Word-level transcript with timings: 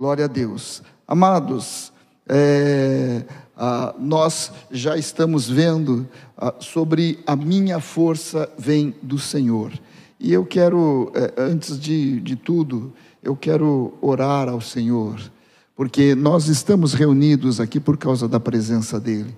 Glória 0.00 0.24
a 0.24 0.28
Deus. 0.28 0.82
Amados, 1.06 1.92
é, 2.26 3.22
nós 3.98 4.50
já 4.70 4.96
estamos 4.96 5.46
vendo 5.46 6.08
sobre 6.58 7.18
a 7.26 7.36
minha 7.36 7.80
força 7.80 8.50
vem 8.56 8.94
do 9.02 9.18
Senhor. 9.18 9.70
E 10.18 10.32
eu 10.32 10.46
quero, 10.46 11.12
é, 11.14 11.34
antes 11.36 11.78
de, 11.78 12.18
de 12.18 12.34
tudo, 12.34 12.94
eu 13.22 13.36
quero 13.36 13.92
orar 14.00 14.48
ao 14.48 14.62
Senhor, 14.62 15.20
porque 15.76 16.14
nós 16.14 16.48
estamos 16.48 16.94
reunidos 16.94 17.60
aqui 17.60 17.78
por 17.78 17.98
causa 17.98 18.26
da 18.26 18.40
presença 18.40 18.98
dEle. 18.98 19.36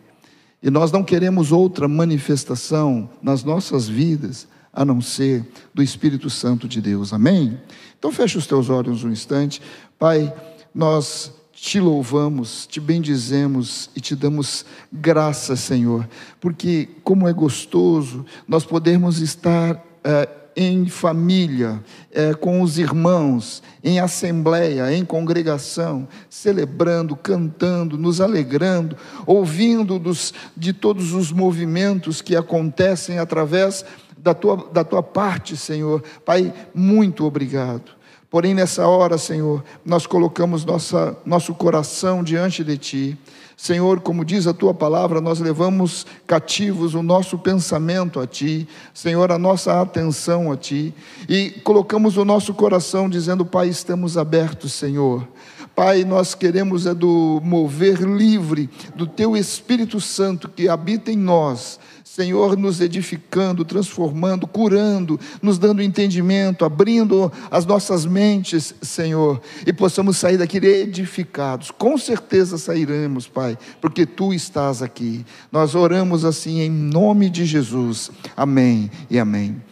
E 0.63 0.71
nós 0.71 0.93
não 0.93 1.03
queremos 1.03 1.51
outra 1.51 1.89
manifestação 1.89 3.11
nas 3.21 3.43
nossas 3.43 3.89
vidas 3.89 4.47
a 4.73 4.85
não 4.85 5.01
ser 5.01 5.45
do 5.75 5.83
Espírito 5.83 6.31
Santo 6.31 6.69
de 6.69 6.81
Deus. 6.81 7.13
Amém? 7.13 7.61
Então 7.99 8.11
feche 8.11 8.39
os 8.39 8.47
teus 8.47 8.71
olhos 8.71 9.05
um 9.05 9.11
instante. 9.11 9.61
Pai, 9.99 10.35
nós 10.75 11.33
te 11.53 11.79
louvamos, 11.79 12.67
te 12.67 12.81
bendizemos 12.81 13.89
e 13.95 14.01
te 14.01 14.17
damos 14.17 14.65
graça, 14.93 15.55
Senhor, 15.55 16.09
porque 16.41 16.89
como 17.05 17.29
é 17.29 17.33
gostoso 17.33 18.27
nós 18.49 18.65
podermos 18.65 19.21
estar 19.21 19.81
é, 20.03 20.29
em 20.57 20.89
família, 20.89 21.83
é, 22.11 22.35
com 22.35 22.63
os 22.63 22.79
irmãos, 22.79 23.63
em 23.83 24.01
assembleia, 24.01 24.93
em 24.93 25.05
congregação, 25.05 26.09
celebrando, 26.29 27.17
cantando, 27.17 27.97
nos 27.97 28.21
alegrando, 28.21 28.97
ouvindo 29.27 29.99
dos, 29.99 30.35
de 30.57 30.73
todos 30.73 31.15
os 31.15 31.33
movimentos 31.33 32.21
que 32.21 32.37
acontecem 32.37 33.19
através 33.19 33.85
da 34.19 34.35
tua, 34.35 34.69
da 34.73 34.85
tua 34.85 35.03
parte, 35.03 35.57
Senhor. 35.57 36.03
Pai, 36.25 36.53
muito 36.75 37.25
obrigado. 37.25 38.02
Porém, 38.33 38.55
nessa 38.55 38.89
hora, 38.89 39.19
Senhor, 39.19 39.63
nós 39.85 40.07
colocamos 40.07 40.65
nossa, 40.65 41.15
nosso 41.23 41.53
coração 41.53 42.25
diante 42.25 42.65
de 42.65 42.79
Ti. 42.79 43.19
Senhor, 43.59 44.01
como 44.01 44.25
diz 44.25 44.47
a 44.47 44.55
tua 44.55 44.73
palavra, 44.73 45.21
nós 45.21 45.39
levamos 45.39 46.07
cativos 46.27 46.95
o 46.95 47.03
nosso 47.03 47.39
pensamento 47.39 48.19
a 48.19 48.27
ti, 48.27 48.67
Senhor, 48.95 49.31
a 49.31 49.39
nossa 49.39 49.83
atenção 49.83 50.51
a 50.51 50.57
ti, 50.57 50.93
e 51.29 51.51
colocamos 51.63 52.17
o 52.17 52.25
nosso 52.25 52.55
coração 52.55 53.07
dizendo: 53.07 53.45
Pai, 53.45 53.69
estamos 53.69 54.17
abertos, 54.17 54.73
Senhor. 54.73 55.29
Pai, 55.77 56.03
nós 56.03 56.35
queremos 56.35 56.87
é 56.87 56.95
do 56.95 57.39
mover 57.45 58.01
livre 58.01 58.69
do 58.97 59.07
teu 59.07 59.37
Espírito 59.37 60.01
Santo 60.01 60.49
que 60.49 60.69
habita 60.69 61.13
em 61.13 61.17
nós 61.17 61.79
Senhor, 62.15 62.59
nos 62.59 62.79
edificando, 62.83 63.65
transformando, 63.65 64.47
curando, 64.47 65.19
nos 65.41 65.57
dando 65.59 65.81
entendimento, 65.81 66.63
abrindo 66.63 67.33
as 67.51 67.65
nossas 67.65 68.05
mentes, 68.05 68.75
Senhor, 68.83 69.41
e 69.67 69.73
possamos 69.73 70.19
sair 70.19 70.37
daqui 70.37 70.59
edificados. 70.59 71.71
Com 71.71 71.97
certeza 71.97 72.59
sairemos, 72.59 73.27
Pai, 73.27 73.57
porque 73.81 74.05
Tu 74.05 74.35
estás 74.35 74.83
aqui. 74.83 75.25
Nós 75.51 75.75
oramos 75.75 76.23
assim 76.23 76.61
em 76.61 76.71
nome 76.71 77.31
de 77.31 77.47
Jesus. 77.47 78.11
Amém 78.37 78.91
e 79.09 79.19
amém. 79.19 79.72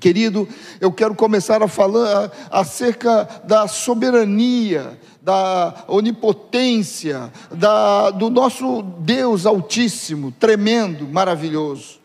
Querido, 0.00 0.48
eu 0.80 0.92
quero 0.92 1.14
começar 1.14 1.62
a 1.62 1.68
falar 1.68 2.30
acerca 2.50 3.28
da 3.44 3.68
soberania, 3.68 4.98
da 5.22 5.84
onipotência, 5.88 7.32
da, 7.50 8.10
do 8.10 8.28
nosso 8.28 8.82
Deus 8.82 9.46
Altíssimo, 9.46 10.32
tremendo, 10.32 11.06
maravilhoso. 11.06 12.00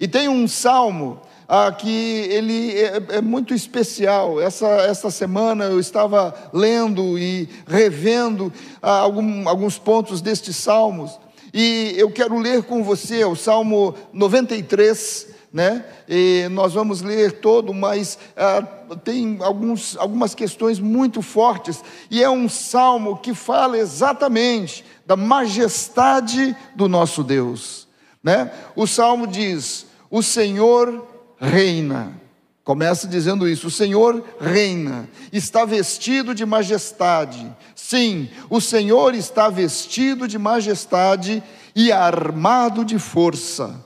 E 0.00 0.08
tem 0.08 0.28
um 0.28 0.48
salmo 0.48 1.20
ah, 1.48 1.70
que 1.70 2.26
ele 2.30 2.72
é, 2.72 3.02
é, 3.10 3.20
muito 3.20 3.54
especial. 3.54 4.40
Essa, 4.40 4.66
essa 4.66 5.10
semana 5.10 5.64
eu 5.64 5.78
estava 5.78 6.34
lendo 6.52 7.18
e 7.18 7.48
revendo 7.66 8.52
ah, 8.82 8.98
algum, 8.98 9.48
alguns 9.48 9.78
pontos 9.78 10.20
destes 10.20 10.56
salmos, 10.56 11.18
e 11.56 11.94
eu 11.96 12.10
quero 12.10 12.36
ler 12.36 12.64
com 12.64 12.82
você 12.82 13.24
o 13.24 13.36
Salmo 13.36 13.94
93, 14.12 15.33
né? 15.54 15.84
E 16.08 16.48
nós 16.50 16.74
vamos 16.74 17.00
ler 17.00 17.34
todo, 17.34 17.72
mas 17.72 18.18
ah, 18.36 18.60
tem 19.04 19.38
alguns, 19.40 19.96
algumas 19.96 20.34
questões 20.34 20.80
muito 20.80 21.22
fortes, 21.22 21.80
e 22.10 22.24
é 22.24 22.28
um 22.28 22.48
salmo 22.48 23.18
que 23.18 23.32
fala 23.32 23.78
exatamente 23.78 24.84
da 25.06 25.14
majestade 25.14 26.56
do 26.74 26.88
nosso 26.88 27.22
Deus. 27.22 27.86
Né? 28.20 28.50
O 28.74 28.84
salmo 28.84 29.28
diz: 29.28 29.86
O 30.10 30.24
Senhor 30.24 31.06
reina. 31.38 32.20
Começa 32.64 33.06
dizendo 33.06 33.46
isso: 33.46 33.68
o 33.68 33.70
Senhor 33.70 34.24
reina, 34.40 35.08
está 35.32 35.64
vestido 35.64 36.34
de 36.34 36.44
majestade. 36.44 37.46
Sim, 37.76 38.28
o 38.50 38.60
Senhor 38.60 39.14
está 39.14 39.48
vestido 39.48 40.26
de 40.26 40.36
majestade 40.36 41.42
e 41.76 41.92
armado 41.92 42.84
de 42.84 42.98
força. 42.98 43.84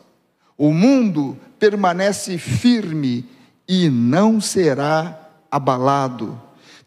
O 0.56 0.72
mundo 0.72 1.36
permanece 1.58 2.38
firme 2.38 3.24
e 3.68 3.88
não 3.88 4.40
será 4.40 5.18
abalado. 5.50 6.40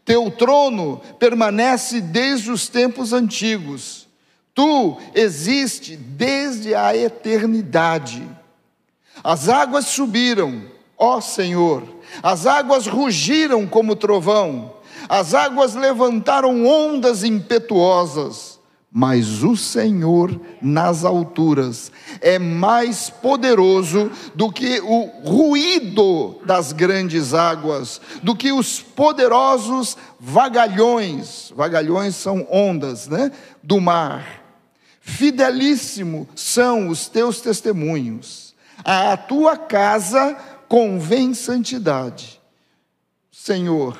Teu 0.04 0.30
trono 0.30 1.00
permanece 1.18 2.00
desde 2.00 2.50
os 2.50 2.68
tempos 2.68 3.12
antigos. 3.12 4.08
Tu 4.54 4.98
existe 5.14 5.96
desde 5.96 6.74
a 6.74 6.96
eternidade. 6.96 8.28
As 9.22 9.48
águas 9.48 9.86
subiram, 9.86 10.64
ó 10.98 11.20
Senhor, 11.20 11.84
as 12.22 12.46
águas 12.46 12.86
rugiram 12.86 13.66
como 13.66 13.94
trovão, 13.94 14.74
as 15.08 15.34
águas 15.34 15.74
levantaram 15.74 16.66
ondas 16.66 17.22
impetuosas 17.22 18.51
mas 18.94 19.42
o 19.42 19.56
Senhor 19.56 20.38
nas 20.60 21.02
alturas 21.02 21.90
é 22.20 22.38
mais 22.38 23.08
poderoso 23.08 24.10
do 24.34 24.52
que 24.52 24.80
o 24.80 25.06
ruído 25.24 26.38
das 26.44 26.72
grandes 26.72 27.32
águas, 27.32 28.02
do 28.22 28.36
que 28.36 28.52
os 28.52 28.82
poderosos 28.82 29.96
vagalhões, 30.20 31.50
vagalhões 31.56 32.16
são 32.16 32.46
ondas, 32.50 33.08
né, 33.08 33.32
do 33.62 33.80
mar. 33.80 34.42
Fidelíssimo 35.00 36.28
são 36.36 36.88
os 36.88 37.08
teus 37.08 37.40
testemunhos. 37.40 38.54
A 38.84 39.16
tua 39.16 39.56
casa 39.56 40.36
convém 40.68 41.32
santidade. 41.32 42.40
Senhor, 43.30 43.98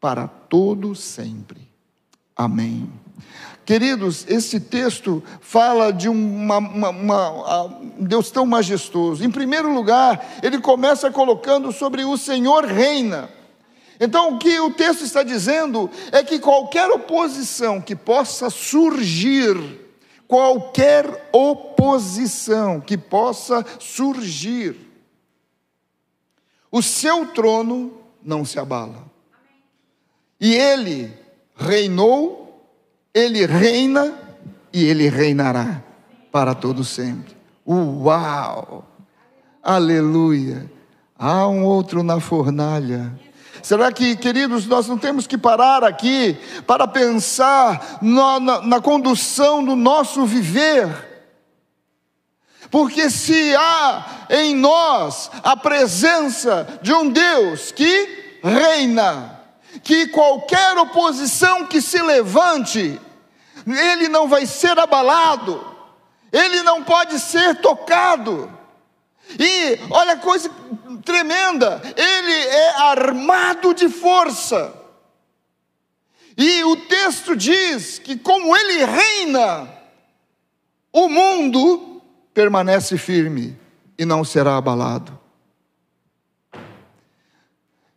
para 0.00 0.26
todo 0.26 0.96
sempre. 0.96 1.70
Amém. 2.36 2.90
Queridos, 3.70 4.26
esse 4.26 4.58
texto 4.58 5.22
fala 5.40 5.92
de 5.92 6.08
uma, 6.08 6.58
uma, 6.58 6.88
uma, 6.90 7.64
um 7.66 8.02
Deus 8.04 8.28
tão 8.28 8.44
majestoso. 8.44 9.24
Em 9.24 9.30
primeiro 9.30 9.72
lugar, 9.72 10.40
ele 10.42 10.58
começa 10.58 11.08
colocando 11.08 11.70
sobre 11.70 12.04
o 12.04 12.16
Senhor 12.18 12.64
reina. 12.64 13.30
Então, 14.00 14.34
o 14.34 14.38
que 14.40 14.58
o 14.58 14.72
texto 14.72 15.04
está 15.04 15.22
dizendo 15.22 15.88
é 16.10 16.20
que 16.24 16.40
qualquer 16.40 16.90
oposição 16.90 17.80
que 17.80 17.94
possa 17.94 18.50
surgir, 18.50 19.56
qualquer 20.26 21.28
oposição 21.32 22.80
que 22.80 22.98
possa 22.98 23.64
surgir, 23.78 24.74
o 26.72 26.82
seu 26.82 27.24
trono 27.26 28.00
não 28.20 28.44
se 28.44 28.58
abala. 28.58 29.08
E 30.40 30.56
ele 30.56 31.16
reinou 31.54 32.49
ele 33.14 33.46
reina 33.46 34.14
e 34.72 34.84
ele 34.84 35.08
reinará 35.08 35.82
para 36.30 36.54
todo 36.54 36.84
sempre. 36.84 37.36
Uau! 37.66 38.84
Aleluia! 39.62 40.70
Há 41.18 41.46
um 41.48 41.64
outro 41.64 42.02
na 42.02 42.18
fornalha. 42.18 43.12
Será 43.62 43.92
que, 43.92 44.16
queridos, 44.16 44.66
nós 44.66 44.88
não 44.88 44.96
temos 44.96 45.26
que 45.26 45.36
parar 45.36 45.84
aqui 45.84 46.36
para 46.66 46.88
pensar 46.88 47.98
na, 48.00 48.40
na, 48.40 48.60
na 48.62 48.80
condução 48.80 49.62
do 49.62 49.76
nosso 49.76 50.24
viver? 50.24 51.08
Porque 52.70 53.10
se 53.10 53.54
há 53.54 54.26
em 54.30 54.54
nós 54.54 55.30
a 55.42 55.56
presença 55.56 56.80
de 56.80 56.92
um 56.92 57.10
Deus 57.10 57.72
que 57.72 58.38
reina, 58.42 59.39
que 59.82 60.08
qualquer 60.08 60.76
oposição 60.78 61.66
que 61.66 61.80
se 61.80 62.00
levante, 62.02 63.00
ele 63.66 64.08
não 64.08 64.28
vai 64.28 64.46
ser 64.46 64.78
abalado, 64.78 65.64
ele 66.32 66.62
não 66.62 66.82
pode 66.82 67.18
ser 67.18 67.60
tocado. 67.60 68.50
E 69.38 69.78
olha 69.90 70.12
a 70.14 70.18
coisa 70.18 70.50
tremenda, 71.04 71.80
ele 71.96 72.32
é 72.32 72.76
armado 72.82 73.72
de 73.74 73.88
força. 73.88 74.74
E 76.36 76.64
o 76.64 76.76
texto 76.76 77.36
diz 77.36 77.98
que, 77.98 78.16
como 78.16 78.56
ele 78.56 78.84
reina, 78.84 79.68
o 80.92 81.08
mundo 81.08 82.02
permanece 82.32 82.96
firme 82.96 83.58
e 83.98 84.04
não 84.04 84.24
será 84.24 84.56
abalado. 84.56 85.19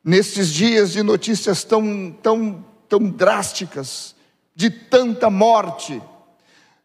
Nestes 0.03 0.49
dias 0.49 0.91
de 0.91 1.01
notícias 1.01 1.63
tão, 1.63 2.11
tão 2.21 2.63
tão 2.93 3.09
drásticas, 3.09 4.13
de 4.55 4.69
tanta 4.69 5.27
morte. 5.27 5.99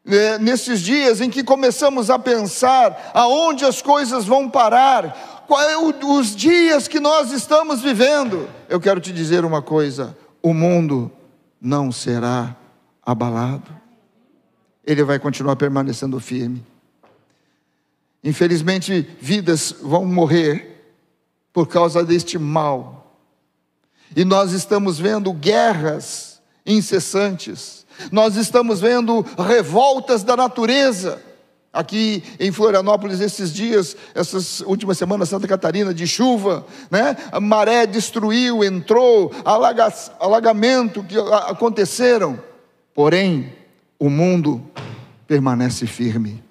É, 0.06 0.38
nesses 0.38 0.80
dias 0.80 1.20
em 1.20 1.28
que 1.28 1.44
começamos 1.44 2.08
a 2.08 2.18
pensar 2.18 3.10
aonde 3.12 3.66
as 3.66 3.82
coisas 3.82 4.24
vão 4.24 4.48
parar, 4.48 5.44
quais 5.46 5.70
é 5.70 5.76
os 5.76 6.34
dias 6.34 6.88
que 6.88 6.98
nós 6.98 7.30
estamos 7.30 7.82
vivendo, 7.82 8.48
eu 8.70 8.80
quero 8.80 9.00
te 9.00 9.12
dizer 9.12 9.44
uma 9.44 9.60
coisa: 9.60 10.16
o 10.42 10.54
mundo 10.54 11.12
não 11.60 11.92
será 11.92 12.56
abalado, 13.04 13.70
ele 14.86 15.04
vai 15.04 15.18
continuar 15.18 15.56
permanecendo 15.56 16.18
firme. 16.18 16.64
Infelizmente, 18.24 19.06
vidas 19.20 19.74
vão 19.82 20.06
morrer 20.06 20.96
por 21.52 21.68
causa 21.68 22.02
deste 22.02 22.38
mal, 22.38 23.07
e 24.16 24.24
nós 24.24 24.52
estamos 24.52 24.98
vendo 24.98 25.32
guerras 25.32 26.40
incessantes, 26.64 27.86
nós 28.12 28.36
estamos 28.36 28.80
vendo 28.80 29.24
revoltas 29.38 30.22
da 30.22 30.36
natureza. 30.36 31.22
Aqui 31.70 32.22
em 32.40 32.50
Florianópolis, 32.50 33.20
esses 33.20 33.52
dias, 33.52 33.94
essas 34.14 34.60
últimas 34.60 34.96
semanas, 34.96 35.28
Santa 35.28 35.46
Catarina, 35.46 35.92
de 35.92 36.06
chuva, 36.06 36.66
né? 36.90 37.14
A 37.30 37.38
maré 37.40 37.86
destruiu, 37.86 38.64
entrou, 38.64 39.30
alaga, 39.44 39.92
alagamento 40.18 41.04
que 41.04 41.16
aconteceram. 41.18 42.42
Porém, 42.94 43.52
o 43.98 44.08
mundo 44.08 44.62
permanece 45.26 45.86
firme. 45.86 46.42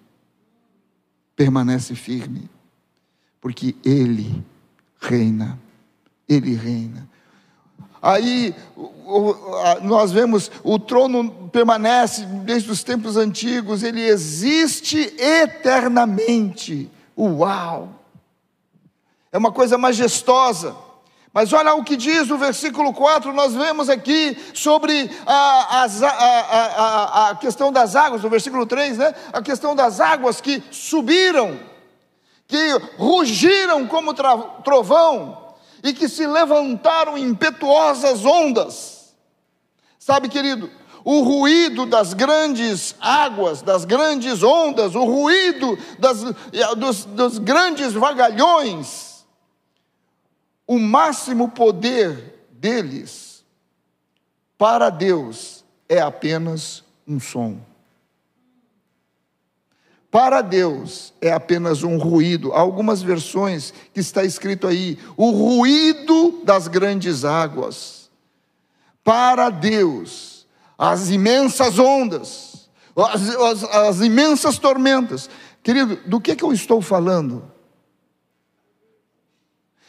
Permanece 1.36 1.96
firme. 1.96 2.50
Porque 3.42 3.76
Ele 3.84 4.44
reina. 5.02 5.60
Ele 6.30 6.54
reina. 6.56 7.10
Aí 8.02 8.54
nós 9.82 10.12
vemos 10.12 10.52
o 10.64 10.78
trono 10.78 11.50
permanece 11.52 12.26
desde 12.26 12.72
os 12.72 12.84
tempos 12.84 13.18
antigos, 13.18 13.84
ele 13.84 14.02
existe 14.02 15.14
eternamente. 15.18 16.90
Uau! 17.18 17.90
É 19.32 19.38
uma 19.38 19.52
coisa 19.52 19.78
majestosa. 19.78 20.76
Mas 21.34 21.54
olha 21.54 21.76
o 21.76 21.84
que 21.84 21.96
diz 21.96 22.32
o 22.32 22.38
versículo 22.38 22.92
4, 22.94 23.32
nós 23.32 23.54
vemos 23.54 23.90
aqui 23.90 24.36
sobre 24.56 25.10
a, 25.26 25.84
a, 25.84 25.86
a, 25.86 27.30
a, 27.30 27.36
questão 27.36 27.72
das 27.72 27.96
águas, 27.96 28.24
o 28.24 28.30
versículo 28.30 28.66
3, 28.66 28.98
né? 28.98 29.14
A 29.32 29.42
questão 29.42 29.76
das 29.76 30.00
águas 30.00 30.42
que 30.42 30.64
subiram, 30.72 31.60
que 32.48 32.58
rugiram 32.98 33.86
como 33.86 34.16
trovão, 34.64 35.47
e 35.84 35.94
que 35.94 36.10
se 36.10 36.26
levantaram 36.26 37.18
impetuosas 37.18 38.26
ondas. 38.26 39.16
Sabe, 40.00 40.30
querido, 40.30 40.70
o 41.04 41.22
ruído 41.22 41.86
das 41.86 42.14
grandes 42.14 42.96
águas, 43.00 43.62
das 43.62 43.86
grandes 43.86 44.44
ondas, 44.44 44.94
o 44.94 45.06
ruído 45.06 45.78
das, 45.98 46.22
dos, 46.76 47.06
dos 47.06 47.38
grandes 47.40 47.94
vagalhões, 47.94 49.26
o 50.68 50.78
máximo 50.78 51.50
poder 51.50 52.48
deles 52.52 53.46
para 54.58 54.90
Deus 54.90 55.64
é 55.88 56.02
apenas 56.02 56.84
um 57.08 57.20
som. 57.20 57.58
Para 60.18 60.42
Deus 60.42 61.14
é 61.22 61.32
apenas 61.32 61.84
um 61.84 62.00
ruído. 62.00 62.52
Há 62.52 62.60
algumas 62.60 63.04
versões 63.04 63.72
que 63.94 64.00
está 64.00 64.24
escrito 64.24 64.66
aí: 64.66 64.98
o 65.16 65.30
ruído 65.30 66.42
das 66.44 66.68
grandes 66.68 67.24
águas. 67.24 68.10
Para 69.04 69.52
Deus, 69.52 70.48
as 70.76 71.12
imensas 71.12 71.78
ondas, 71.78 72.68
as, 72.98 73.30
as, 73.30 73.64
as 73.64 74.00
imensas 74.02 74.58
tormentas. 74.58 75.30
Querido, 75.62 76.00
do 76.08 76.20
que, 76.20 76.36
que 76.36 76.44
eu 76.44 76.52
estou 76.52 76.82
falando? 76.82 77.52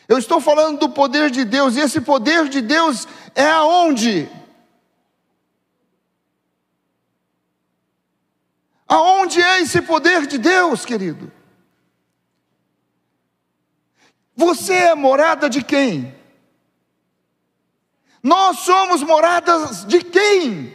Eu 0.07 0.19
estou 0.19 0.43
falando 0.43 0.79
do 0.79 0.91
poder 0.91 1.31
de 1.31 1.43
Deus, 1.43 1.75
e 1.75 1.81
esse 1.81 2.03
poder 2.03 2.51
de 2.51 2.61
Deus 2.61 3.09
é 3.35 3.47
aonde? 3.47 4.29
Aonde 8.89 9.41
é 9.43 9.61
esse 9.61 9.83
poder 9.83 10.27
de 10.27 10.39
Deus, 10.39 10.87
querido? 10.87 11.31
Você 14.35 14.73
é 14.73 14.95
morada 14.95 15.51
de 15.51 15.63
quem? 15.63 16.17
Nós 18.23 18.61
somos 18.61 19.03
moradas 19.03 19.85
de 19.85 20.03
quem? 20.03 20.75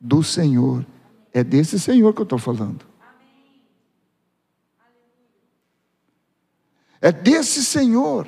Do 0.00 0.22
Senhor. 0.22 0.84
É 1.32 1.44
desse 1.44 1.78
Senhor 1.78 2.12
que 2.12 2.20
eu 2.20 2.24
estou 2.24 2.38
falando. 2.38 2.84
É 7.00 7.12
desse 7.12 7.64
Senhor. 7.64 8.26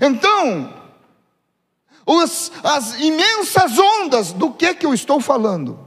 Então, 0.00 0.82
os, 2.06 2.50
as 2.62 3.00
imensas 3.00 3.78
ondas, 3.78 4.32
do 4.32 4.52
que 4.52 4.74
que 4.74 4.86
eu 4.86 4.94
estou 4.94 5.20
falando? 5.20 5.83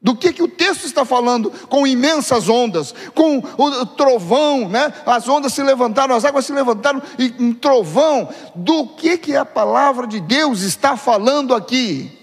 Do 0.00 0.14
que, 0.14 0.32
que 0.32 0.42
o 0.42 0.48
texto 0.48 0.84
está 0.84 1.04
falando? 1.04 1.50
Com 1.50 1.84
imensas 1.84 2.48
ondas, 2.48 2.94
com 3.14 3.38
o 3.38 3.86
trovão, 3.86 4.68
né? 4.68 4.92
As 5.04 5.28
ondas 5.28 5.52
se 5.52 5.62
levantaram, 5.62 6.14
as 6.14 6.24
águas 6.24 6.46
se 6.46 6.52
levantaram 6.52 7.02
e 7.18 7.34
um 7.42 7.52
trovão. 7.52 8.28
Do 8.54 8.86
que 8.86 9.18
que 9.18 9.34
a 9.34 9.44
palavra 9.44 10.06
de 10.06 10.20
Deus 10.20 10.60
está 10.60 10.96
falando 10.96 11.52
aqui? 11.52 12.16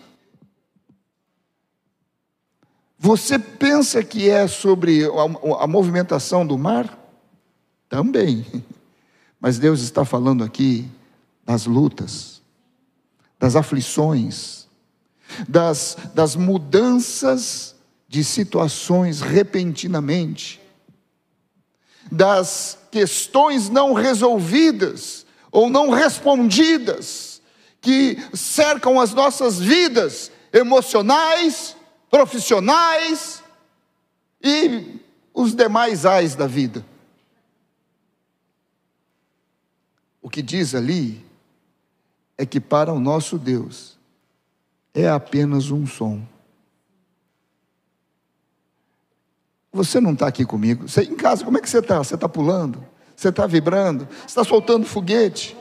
Você 2.97 3.37
pensa 3.37 4.01
que 4.03 4.29
é 4.29 4.47
sobre 4.47 5.03
a, 5.05 5.63
a 5.63 5.67
movimentação 5.67 6.47
do 6.47 6.57
mar? 6.57 6.97
Também. 7.89 8.45
Mas 9.39 9.59
Deus 9.59 9.81
está 9.81 10.05
falando 10.05 10.45
aqui 10.45 10.89
das 11.45 11.65
lutas, 11.65 12.41
das 13.37 13.55
aflições, 13.55 14.64
das, 15.47 15.97
das 16.13 16.35
mudanças 16.35 17.75
de 18.07 18.23
situações 18.23 19.21
repentinamente, 19.21 20.61
das 22.11 22.77
questões 22.91 23.69
não 23.69 23.93
resolvidas 23.93 25.25
ou 25.51 25.69
não 25.69 25.89
respondidas 25.89 27.41
que 27.81 28.17
cercam 28.33 28.99
as 28.99 29.13
nossas 29.13 29.59
vidas 29.59 30.31
emocionais, 30.51 31.75
profissionais 32.09 33.43
e 34.41 34.99
os 35.33 35.53
demais 35.53 36.05
ais 36.05 36.35
da 36.35 36.47
vida. 36.47 36.85
O 40.21 40.29
que 40.29 40.41
diz 40.41 40.73
ali 40.73 41.23
é 42.37 42.45
que 42.45 42.59
para 42.59 42.91
o 42.91 42.99
nosso 42.99 43.37
Deus, 43.37 43.94
é 44.95 45.09
apenas 45.09 45.69
um 45.69 45.85
som. 45.85 46.21
Você 49.73 49.99
não 49.99 50.13
está 50.13 50.27
aqui 50.27 50.45
comigo. 50.45 50.87
Você, 50.87 51.01
em 51.01 51.15
casa, 51.15 51.43
como 51.43 51.57
é 51.57 51.61
que 51.61 51.69
você 51.69 51.79
está? 51.79 51.97
Você 51.97 52.15
está 52.15 52.29
pulando? 52.29 52.81
Você 53.13 53.27
está 53.27 53.45
vibrando? 53.45 54.07
Você 54.19 54.27
está 54.27 54.43
soltando 54.45 54.85
foguete? 54.85 55.55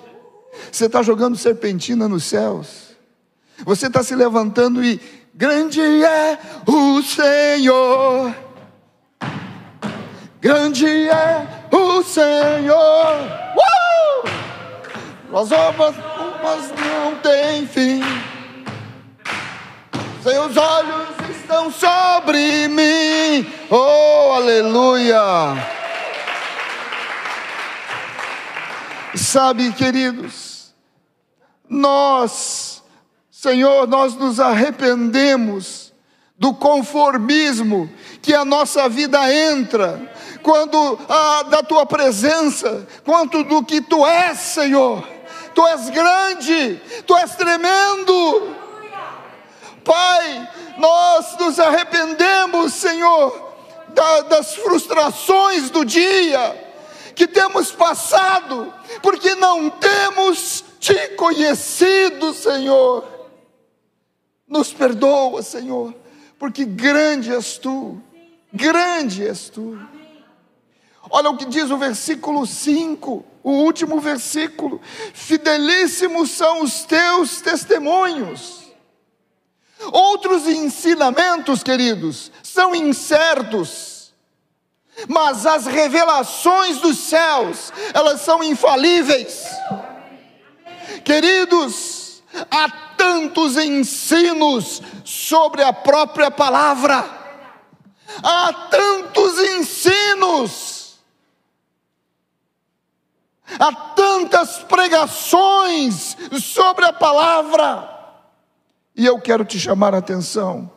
Você 0.71 0.87
está 0.87 1.03
jogando 1.03 1.37
serpentina 1.37 2.09
nos 2.09 2.23
céus? 2.23 2.95
Você 3.65 3.89
está 3.89 4.05
se 4.05 4.15
levantando 4.15 4.85
e 4.85 5.01
grande 5.35 5.81
é 5.81 6.39
o 6.65 7.03
Senhor. 7.03 8.33
Grande 10.41 10.87
é 10.87 11.67
o 11.73 12.03
Senhor. 12.05 13.17
Uh! 13.57 15.37
As 15.37 15.51
obras 15.51 15.97
não 16.77 17.17
têm 17.21 17.67
fim. 17.67 18.01
Seus 20.25 20.57
olhos 20.57 21.09
estão 21.37 21.71
sobre 21.71 22.67
mim. 22.69 23.47
Oh, 23.69 24.33
aleluia. 24.33 25.19
Sabe, 29.15 29.71
queridos, 29.73 30.75
nós, 31.69 32.83
Senhor, 33.31 33.87
nós 33.87 34.15
nos 34.15 34.41
arrependemos 34.41 35.93
do 36.39 36.55
conformismo 36.55 37.93
que 38.23 38.33
a 38.33 38.47
nossa 38.47 38.89
vida 38.89 39.31
entra 39.31 40.11
quando 40.43 40.99
ah, 41.07 41.43
da 41.51 41.63
tua 41.63 41.85
presença, 41.85 42.89
quanto 43.05 43.45
do 43.45 43.63
que 43.63 43.83
tu 43.83 44.07
és, 44.07 44.39
Senhor. 44.39 45.07
Tu 45.55 45.67
és 45.67 45.91
grande, 45.91 46.81
tu 47.07 47.15
és 47.15 47.37
tremendo. 47.37 48.64
Pai, 49.85 50.49
nós 50.79 51.37
nos 51.39 51.61
arrependemos, 51.61 52.73
Senhor, 52.73 53.55
das 54.29 54.55
frustrações 54.57 55.71
do 55.71 55.85
dia 55.85 56.65
que 57.15 57.29
temos 57.29 57.71
passado, 57.71 58.73
porque 59.01 59.35
não 59.37 59.71
temos 59.71 60.65
te 60.81 61.11
conhecido, 61.11 62.35
Senhor. 62.35 63.05
Nos 64.49 64.73
perdoa, 64.73 65.43
Senhor, 65.43 65.95
porque 66.39 66.65
grande 66.65 67.33
és 67.33 67.57
tu, 67.57 68.01
grande 68.53 69.27
és 69.27 69.49
tu. 69.49 69.79
Olha 71.11 71.31
o 71.31 71.37
que 71.37 71.45
diz 71.45 71.71
o 71.71 71.79
versículo 71.79 72.47
5, 72.47 73.25
o 73.43 73.51
último 73.51 74.01
versículo: 74.01 74.81
Fidelíssimos 75.13 76.31
são 76.31 76.63
os 76.63 76.83
teus 76.85 77.41
testemunhos. 77.41 78.64
Outros 79.93 80.47
ensinamentos, 80.47 81.63
queridos, 81.63 82.31
são 82.43 82.75
incertos, 82.75 84.13
mas 85.09 85.45
as 85.45 85.67
revelações 85.67 86.79
dos 86.79 86.99
céus, 86.99 87.73
elas 87.93 88.21
são 88.21 88.43
infalíveis. 88.43 89.45
Queridos, 91.05 92.23
há 92.51 92.69
tantos 92.97 93.57
ensinos 93.57 94.81
sobre 95.05 95.63
a 95.63 95.73
própria 95.73 96.31
palavra, 96.31 97.05
há 98.23 98.53
tantos 98.71 99.39
ensinos, 99.39 100.99
há 103.59 103.73
tantas 103.95 104.59
pregações 104.61 106.17
sobre 106.41 106.85
a 106.87 106.93
palavra, 106.93 107.94
e 108.97 109.05
eu 109.05 109.21
quero 109.21 109.45
te 109.45 109.59
chamar 109.59 109.95
a 109.95 109.99
atenção. 109.99 110.71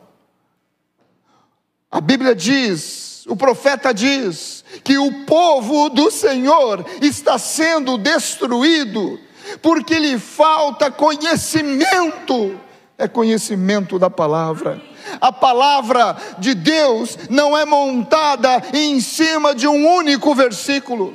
A 1.90 2.00
Bíblia 2.00 2.34
diz, 2.34 3.24
o 3.26 3.36
profeta 3.36 3.92
diz, 3.94 4.64
que 4.84 4.98
o 4.98 5.24
povo 5.24 5.88
do 5.88 6.10
Senhor 6.10 6.84
está 7.00 7.38
sendo 7.38 7.96
destruído 7.96 9.18
porque 9.62 9.98
lhe 9.98 10.18
falta 10.18 10.90
conhecimento 10.90 12.58
é 12.98 13.06
conhecimento 13.06 13.96
da 13.96 14.10
palavra. 14.10 14.82
A 15.20 15.32
palavra 15.32 16.16
de 16.38 16.52
Deus 16.52 17.16
não 17.30 17.56
é 17.56 17.64
montada 17.64 18.60
em 18.74 19.00
cima 19.00 19.54
de 19.54 19.68
um 19.68 19.86
único 19.86 20.34
versículo. 20.34 21.14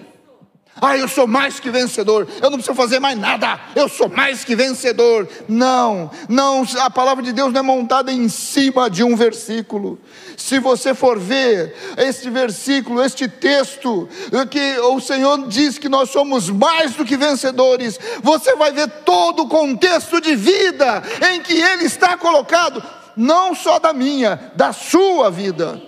Ah, 0.82 0.98
eu 0.98 1.08
sou 1.08 1.27
mais 1.27 1.60
que 1.60 1.70
vencedor, 1.70 2.27
eu 2.42 2.50
não 2.50 2.58
preciso 2.58 2.75
fazer 2.75 3.00
mais 3.00 3.18
nada, 3.18 3.60
eu 3.75 3.88
sou 3.88 4.10
mais 4.10 4.44
que 4.44 4.56
vencedor. 4.56 5.30
Não, 5.48 6.10
não, 6.27 6.65
a 6.80 6.89
palavra 6.89 7.24
de 7.24 7.32
Deus 7.32 7.53
não 7.53 7.60
é 7.60 7.63
montada 7.63 8.12
em 8.12 8.27
cima 8.27 8.89
de 8.89 9.03
um 9.03 9.15
versículo. 9.15 10.00
Se 10.36 10.58
você 10.58 10.96
for 10.96 11.20
ver 11.20 11.75
este 11.96 12.27
versículo, 12.30 13.03
este 13.03 13.27
texto, 13.27 14.10
que 14.50 14.80
o 14.80 15.00
Senhor 15.00 15.48
diz 15.48 15.77
que 15.77 15.88
nós 15.88 16.10
somos 16.10 16.50
mais 16.50 16.96
do 16.96 17.06
que 17.06 17.15
vencedores, 17.15 18.00
você 18.22 18.56
vai 18.56 18.72
ver 18.72 18.89
todo 19.06 19.44
o 19.44 19.48
contexto 19.48 20.20
de 20.20 20.36
vida 20.36 21.03
em 21.32 21.39
que 21.39 21.53
Ele 21.53 21.86
está 21.86 22.18
colocado, 22.18 22.84
não 23.15 23.53
só 23.53 23.77
da 23.77 23.94
minha, 23.94 24.51
da 24.56 24.74
sua 24.74 25.30
vida, 25.30 25.80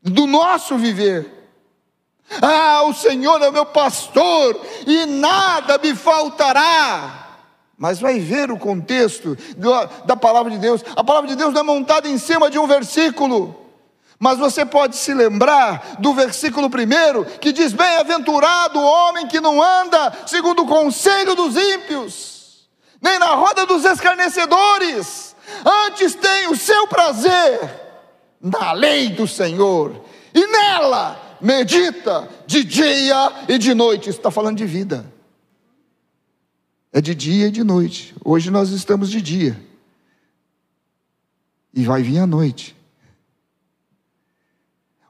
do 0.00 0.28
nosso 0.28 0.78
viver. 0.78 1.33
Ah, 2.40 2.82
o 2.84 2.94
Senhor 2.94 3.40
é 3.42 3.50
meu 3.50 3.66
pastor 3.66 4.60
e 4.86 5.06
nada 5.06 5.78
me 5.78 5.94
faltará. 5.94 7.20
Mas 7.76 8.00
vai 8.00 8.18
ver 8.18 8.50
o 8.50 8.58
contexto 8.58 9.36
da 10.04 10.16
palavra 10.16 10.50
de 10.50 10.58
Deus. 10.58 10.82
A 10.96 11.04
palavra 11.04 11.28
de 11.28 11.36
Deus 11.36 11.52
não 11.52 11.60
é 11.60 11.64
montada 11.64 12.08
em 12.08 12.18
cima 12.18 12.50
de 12.50 12.58
um 12.58 12.66
versículo. 12.66 13.64
Mas 14.18 14.38
você 14.38 14.64
pode 14.64 14.96
se 14.96 15.12
lembrar 15.12 15.96
do 15.98 16.14
versículo 16.14 16.70
primeiro 16.70 17.24
que 17.24 17.52
diz: 17.52 17.72
Bem-aventurado 17.72 18.78
o 18.78 18.84
homem 18.84 19.26
que 19.26 19.40
não 19.40 19.62
anda 19.62 20.12
segundo 20.26 20.62
o 20.62 20.66
conselho 20.66 21.34
dos 21.34 21.56
ímpios, 21.56 22.68
nem 23.02 23.18
na 23.18 23.34
roda 23.34 23.66
dos 23.66 23.84
escarnecedores, 23.84 25.34
antes 25.86 26.14
tem 26.14 26.48
o 26.48 26.56
seu 26.56 26.86
prazer 26.86 27.82
na 28.40 28.72
lei 28.72 29.08
do 29.08 29.26
Senhor, 29.26 30.00
e 30.32 30.46
nela 30.46 31.23
medita 31.44 32.26
de 32.46 32.64
dia 32.64 33.44
e 33.46 33.58
de 33.58 33.74
noite. 33.74 34.08
Está 34.08 34.30
falando 34.30 34.56
de 34.56 34.64
vida. 34.64 35.12
É 36.90 37.00
de 37.02 37.14
dia 37.14 37.48
e 37.48 37.50
de 37.50 37.62
noite. 37.62 38.14
Hoje 38.24 38.50
nós 38.50 38.70
estamos 38.70 39.10
de 39.10 39.20
dia. 39.20 39.62
E 41.74 41.84
vai 41.84 42.02
vir 42.02 42.18
a 42.18 42.26
noite. 42.26 42.74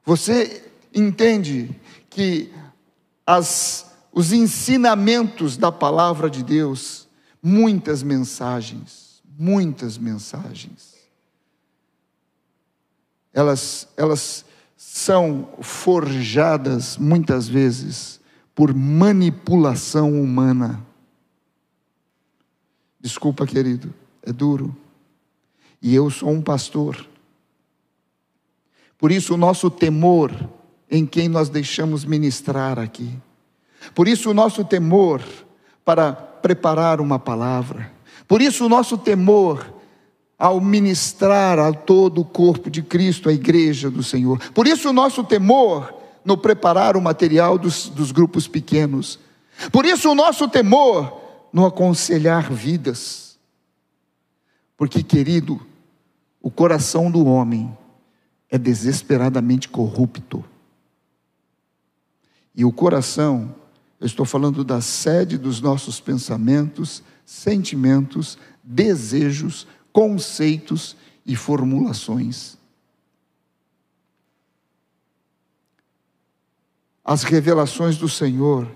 Você 0.04 0.68
entende 0.92 1.70
que 2.10 2.52
as, 3.24 3.92
os 4.12 4.32
ensinamentos 4.32 5.56
da 5.56 5.70
palavra 5.70 6.28
de 6.28 6.42
Deus, 6.42 7.06
muitas 7.40 8.02
mensagens, 8.02 9.22
muitas 9.38 9.96
mensagens, 9.96 10.94
elas, 13.32 13.88
elas 13.96 14.43
são 14.96 15.48
forjadas 15.60 16.96
muitas 16.96 17.48
vezes 17.48 18.20
por 18.54 18.72
manipulação 18.72 20.22
humana. 20.22 20.86
Desculpa, 23.00 23.44
querido, 23.44 23.92
é 24.22 24.32
duro. 24.32 24.74
E 25.82 25.92
eu 25.92 26.08
sou 26.10 26.30
um 26.30 26.40
pastor. 26.40 27.04
Por 28.96 29.10
isso, 29.10 29.34
o 29.34 29.36
nosso 29.36 29.68
temor 29.68 30.30
em 30.88 31.04
quem 31.04 31.28
nós 31.28 31.48
deixamos 31.48 32.04
ministrar 32.04 32.78
aqui. 32.78 33.18
Por 33.96 34.06
isso, 34.06 34.30
o 34.30 34.34
nosso 34.34 34.64
temor 34.64 35.20
para 35.84 36.12
preparar 36.12 37.00
uma 37.00 37.18
palavra. 37.18 37.92
Por 38.28 38.40
isso, 38.40 38.64
o 38.64 38.68
nosso 38.68 38.96
temor 38.96 39.73
ao 40.38 40.60
ministrar 40.60 41.58
a 41.58 41.72
todo 41.72 42.20
o 42.20 42.24
corpo 42.24 42.70
de 42.70 42.82
Cristo, 42.82 43.28
a 43.28 43.32
igreja 43.32 43.90
do 43.90 44.02
Senhor. 44.02 44.38
Por 44.50 44.66
isso, 44.66 44.90
o 44.90 44.92
nosso 44.92 45.22
temor 45.24 45.94
no 46.24 46.36
preparar 46.36 46.96
o 46.96 47.02
material 47.02 47.58
dos, 47.58 47.88
dos 47.88 48.10
grupos 48.10 48.48
pequenos. 48.48 49.18
Por 49.70 49.84
isso, 49.84 50.10
o 50.10 50.14
nosso 50.14 50.48
temor 50.48 51.20
no 51.52 51.64
aconselhar 51.66 52.50
vidas. 52.52 53.38
Porque, 54.76 55.02
querido, 55.02 55.60
o 56.42 56.50
coração 56.50 57.10
do 57.10 57.24
homem 57.26 57.76
é 58.50 58.58
desesperadamente 58.58 59.68
corrupto. 59.68 60.44
E 62.54 62.64
o 62.64 62.72
coração, 62.72 63.54
eu 64.00 64.06
estou 64.06 64.24
falando 64.24 64.64
da 64.64 64.80
sede 64.80 65.36
dos 65.36 65.60
nossos 65.60 66.00
pensamentos, 66.00 67.02
sentimentos, 67.24 68.38
desejos, 68.62 69.66
conceitos 69.94 70.94
e 71.24 71.34
formulações. 71.36 72.58
As 77.04 77.22
revelações 77.22 77.96
do 77.96 78.08
Senhor, 78.08 78.68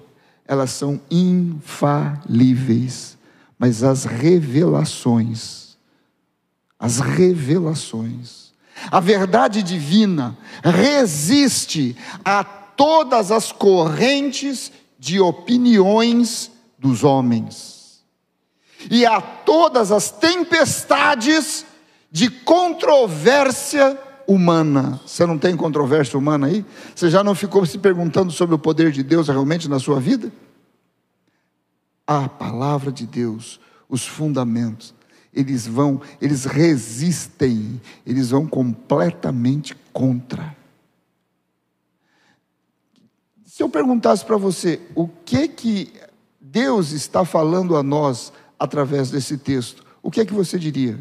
elas 0.47 0.71
são 0.71 1.01
infalíveis, 1.11 1.59
mas 3.59 3.83
as 3.83 4.05
revelações, 4.05 5.77
as 6.79 7.01
revelações, 7.01 8.53
a 8.89 9.01
verdade 9.01 9.61
divina 9.61 10.39
resiste 10.63 11.97
a 12.25 12.45
todas 12.45 13.33
as 13.33 13.51
correntes 13.51 14.71
de 14.97 15.19
opiniões 15.19 16.53
dos 16.79 17.03
homens 17.03 17.78
e 18.91 19.05
a 19.05 19.21
todas 19.21 19.91
as 19.91 20.11
tempestades 20.11 21.65
de 22.11 22.31
controvérsia 22.31 23.99
humana. 24.27 25.01
Você 25.07 25.25
não 25.27 25.39
tem 25.39 25.57
controvérsia 25.57 26.19
humana 26.19 26.47
aí? 26.47 26.65
Você 26.95 27.11
já 27.11 27.25
não 27.25 27.35
ficou 27.35 27.65
se 27.65 27.79
perguntando 27.79 28.31
sobre 28.31 28.55
o 28.55 28.59
poder 28.59 28.93
de 28.93 29.03
Deus 29.03 29.29
realmente 29.29 29.69
na 29.69 29.79
sua 29.79 29.99
vida? 29.99 30.31
A 32.07 32.29
palavra 32.29 32.93
de 32.93 33.07
Deus, 33.07 33.61
os 33.89 34.07
fundamentos, 34.07 34.95
eles 35.33 35.67
vão, 35.67 36.01
eles 36.21 36.45
resistem, 36.45 37.81
eles 38.07 38.31
vão 38.31 38.47
completamente 38.47 39.77
contra. 39.93 40.57
Se 43.45 43.63
eu 43.63 43.69
perguntasse 43.69 44.25
para 44.25 44.37
você, 44.37 44.81
o 44.95 45.09
que 45.09 45.49
que 45.49 45.93
Deus 46.41 46.93
está 46.93 47.25
falando 47.25 47.77
a 47.77 47.83
nós 47.83 48.33
através 48.59 49.11
desse 49.11 49.39
texto, 49.39 49.85
o 50.03 50.11
que 50.11 50.21
é 50.21 50.25
que 50.25 50.33
você 50.33 50.59
diria? 50.59 50.99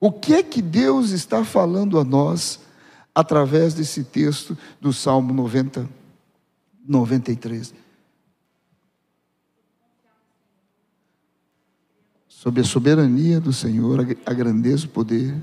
O 0.00 0.12
que 0.12 0.34
é 0.34 0.42
que 0.42 0.60
Deus 0.60 1.10
está 1.10 1.44
falando 1.44 1.98
a 1.98 2.04
nós 2.04 2.60
através 3.14 3.72
desse 3.72 4.04
texto 4.04 4.58
do 4.78 4.92
Salmo 4.92 5.32
90, 5.32 5.88
93? 6.86 7.72
Sobre 12.28 12.60
a 12.60 12.64
soberania 12.64 13.40
do 13.40 13.52
Senhor, 13.52 14.00
a 14.26 14.34
grandeza, 14.34 14.84
o 14.84 14.90
poder, 14.90 15.34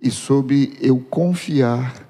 e 0.00 0.10
sobre 0.10 0.76
eu 0.80 0.98
confiar 0.98 2.08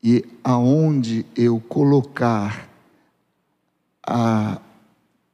e 0.00 0.24
aonde 0.44 1.26
eu 1.36 1.60
colocar 1.60 2.71
a 4.06 4.60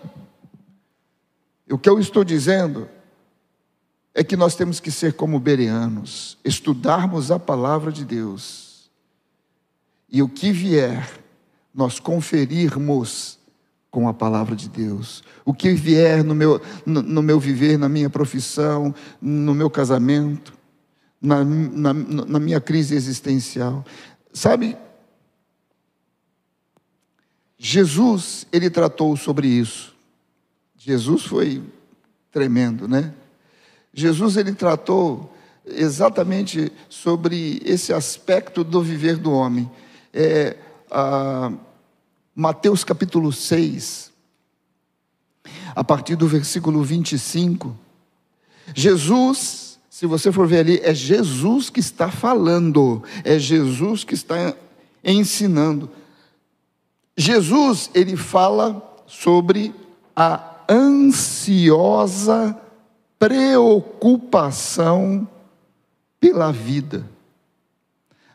O 1.69 1.77
que 1.77 1.89
eu 1.89 1.99
estou 1.99 2.23
dizendo 2.23 2.87
é 4.17 4.23
que 4.23 4.35
nós 4.35 4.55
temos 4.55 4.79
que 4.79 4.89
ser 4.89 5.13
como 5.13 5.39
bereanos, 5.39 6.39
estudarmos 6.43 7.29
a 7.29 7.37
palavra 7.37 7.91
de 7.91 8.03
Deus, 8.03 8.89
e 10.09 10.23
o 10.23 10.27
que 10.27 10.51
vier, 10.51 11.07
nós 11.71 11.99
conferirmos 11.99 13.37
com 13.91 14.07
a 14.07 14.13
palavra 14.15 14.55
de 14.55 14.69
Deus. 14.69 15.23
O 15.45 15.53
que 15.53 15.71
vier 15.73 16.23
no 16.23 16.33
meu, 16.33 16.59
no, 16.83 17.03
no 17.03 17.21
meu 17.21 17.39
viver, 17.39 17.77
na 17.77 17.87
minha 17.87 18.09
profissão, 18.09 18.93
no 19.21 19.53
meu 19.53 19.69
casamento, 19.69 20.51
na, 21.21 21.43
na, 21.43 21.93
na 21.93 22.39
minha 22.39 22.59
crise 22.59 22.95
existencial. 22.95 23.85
Sabe, 24.33 24.75
Jesus, 27.55 28.47
ele 28.51 28.71
tratou 28.71 29.15
sobre 29.15 29.47
isso. 29.47 29.95
Jesus 30.75 31.23
foi 31.23 31.61
tremendo, 32.31 32.87
né? 32.87 33.13
Jesus, 33.97 34.37
ele 34.37 34.53
tratou 34.53 35.35
exatamente 35.65 36.71
sobre 36.87 37.59
esse 37.65 37.91
aspecto 37.91 38.63
do 38.63 38.79
viver 38.79 39.17
do 39.17 39.31
homem. 39.31 39.67
É, 40.13 40.55
Mateus 42.35 42.83
capítulo 42.83 43.33
6, 43.33 44.11
a 45.75 45.83
partir 45.83 46.15
do 46.15 46.27
versículo 46.27 46.83
25. 46.83 47.75
Jesus 48.75 49.79
se 49.89 50.05
você 50.05 50.31
for 50.31 50.45
ver 50.45 50.59
ali, 50.59 50.79
é 50.83 50.93
Jesus 50.93 51.71
que 51.71 51.79
está 51.79 52.11
falando, 52.11 53.01
é 53.23 53.39
Jesus 53.39 54.03
que 54.03 54.13
está 54.13 54.53
ensinando. 55.03 55.89
Jesus, 57.17 57.89
ele 57.95 58.15
fala 58.15 58.79
sobre 59.07 59.73
a 60.15 60.57
ansiosa 60.69 62.55
preocupação 63.19 65.27
pela 66.19 66.51
vida 66.51 67.05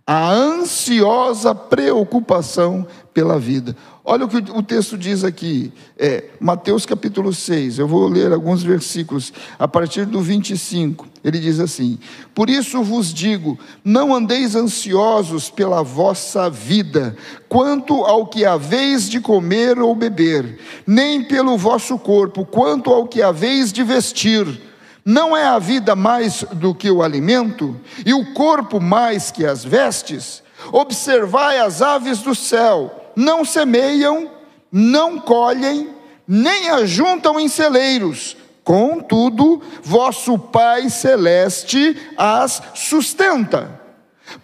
a 0.06 0.32
ansiosa 0.32 1.54
preocupação 1.54 2.86
pela 3.14 3.38
vida. 3.38 3.76
Olha 4.04 4.24
o 4.24 4.28
que 4.28 4.38
o 4.50 4.62
texto 4.62 4.98
diz 4.98 5.22
aqui, 5.22 5.72
é, 5.96 6.24
Mateus 6.40 6.84
capítulo 6.84 7.32
6, 7.32 7.78
eu 7.78 7.86
vou 7.86 8.08
ler 8.08 8.32
alguns 8.32 8.64
versículos, 8.64 9.32
a 9.56 9.68
partir 9.68 10.04
do 10.04 10.20
25, 10.20 11.06
ele 11.22 11.38
diz 11.38 11.60
assim: 11.60 12.00
Por 12.34 12.50
isso 12.50 12.82
vos 12.82 13.14
digo, 13.14 13.56
não 13.84 14.12
andeis 14.12 14.56
ansiosos 14.56 15.48
pela 15.48 15.84
vossa 15.84 16.50
vida, 16.50 17.16
quanto 17.48 18.04
ao 18.04 18.26
que 18.26 18.44
haveis 18.44 19.08
de 19.08 19.20
comer 19.20 19.78
ou 19.78 19.94
beber, 19.94 20.58
nem 20.84 21.22
pelo 21.22 21.56
vosso 21.56 21.96
corpo, 21.96 22.44
quanto 22.44 22.90
ao 22.90 23.06
que 23.06 23.22
haveis 23.22 23.72
de 23.72 23.84
vestir. 23.84 24.71
Não 25.04 25.36
é 25.36 25.44
a 25.44 25.58
vida 25.58 25.96
mais 25.96 26.44
do 26.52 26.74
que 26.74 26.90
o 26.90 27.02
alimento, 27.02 27.78
e 28.06 28.14
o 28.14 28.32
corpo 28.32 28.80
mais 28.80 29.30
que 29.30 29.44
as 29.44 29.64
vestes? 29.64 30.42
Observai 30.70 31.58
as 31.58 31.82
aves 31.82 32.18
do 32.20 32.34
céu, 32.34 33.12
não 33.16 33.44
semeiam, 33.44 34.30
não 34.70 35.18
colhem, 35.18 35.90
nem 36.26 36.70
ajuntam 36.70 37.40
em 37.40 37.48
celeiros, 37.48 38.36
contudo, 38.62 39.60
vosso 39.82 40.38
Pai 40.38 40.88
celeste 40.88 41.96
as 42.16 42.62
sustenta. 42.74 43.80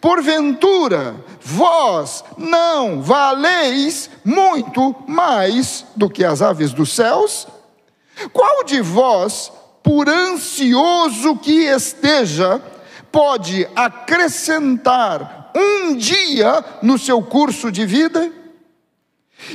Porventura, 0.00 1.14
vós 1.40 2.24
não 2.36 3.00
valeis 3.00 4.10
muito 4.24 4.94
mais 5.06 5.86
do 5.94 6.10
que 6.10 6.24
as 6.24 6.42
aves 6.42 6.72
dos 6.72 6.92
céus? 6.92 7.46
Qual 8.32 8.64
de 8.64 8.80
vós, 8.80 9.52
por 9.88 10.06
ansioso 10.06 11.34
que 11.36 11.64
esteja, 11.64 12.60
pode 13.10 13.66
acrescentar 13.74 15.50
um 15.56 15.96
dia 15.96 16.62
no 16.82 16.98
seu 16.98 17.22
curso 17.22 17.72
de 17.72 17.86
vida? 17.86 18.30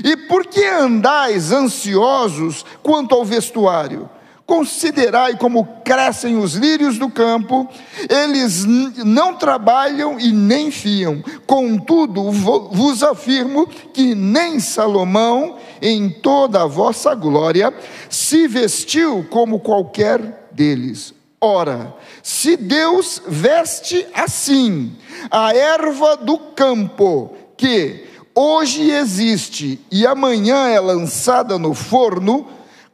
E 0.03 0.17
por 0.27 0.47
que 0.47 0.65
andais 0.65 1.51
ansiosos 1.51 2.65
quanto 2.81 3.13
ao 3.13 3.23
vestuário? 3.23 4.09
Considerai 4.45 5.37
como 5.37 5.65
crescem 5.85 6.37
os 6.37 6.55
lírios 6.55 6.97
do 6.97 7.09
campo, 7.09 7.67
eles 8.09 8.65
não 8.65 9.35
trabalham 9.35 10.19
e 10.19 10.33
nem 10.33 10.69
fiam. 10.69 11.23
Contudo, 11.47 12.29
vos 12.29 13.01
afirmo 13.03 13.65
que 13.65 14.13
nem 14.13 14.59
Salomão, 14.59 15.57
em 15.81 16.09
toda 16.09 16.63
a 16.63 16.67
vossa 16.67 17.15
glória, 17.15 17.73
se 18.09 18.45
vestiu 18.47 19.25
como 19.29 19.59
qualquer 19.59 20.49
deles. 20.51 21.13
Ora, 21.39 21.93
se 22.21 22.55
Deus 22.57 23.21
veste 23.25 24.05
assim 24.13 24.95
a 25.31 25.53
erva 25.53 26.17
do 26.17 26.37
campo, 26.37 27.33
que 27.57 28.05
hoje 28.35 28.91
existe 28.91 29.79
e 29.91 30.07
amanhã 30.07 30.67
é 30.67 30.79
lançada 30.79 31.57
no 31.57 31.73
forno, 31.73 32.47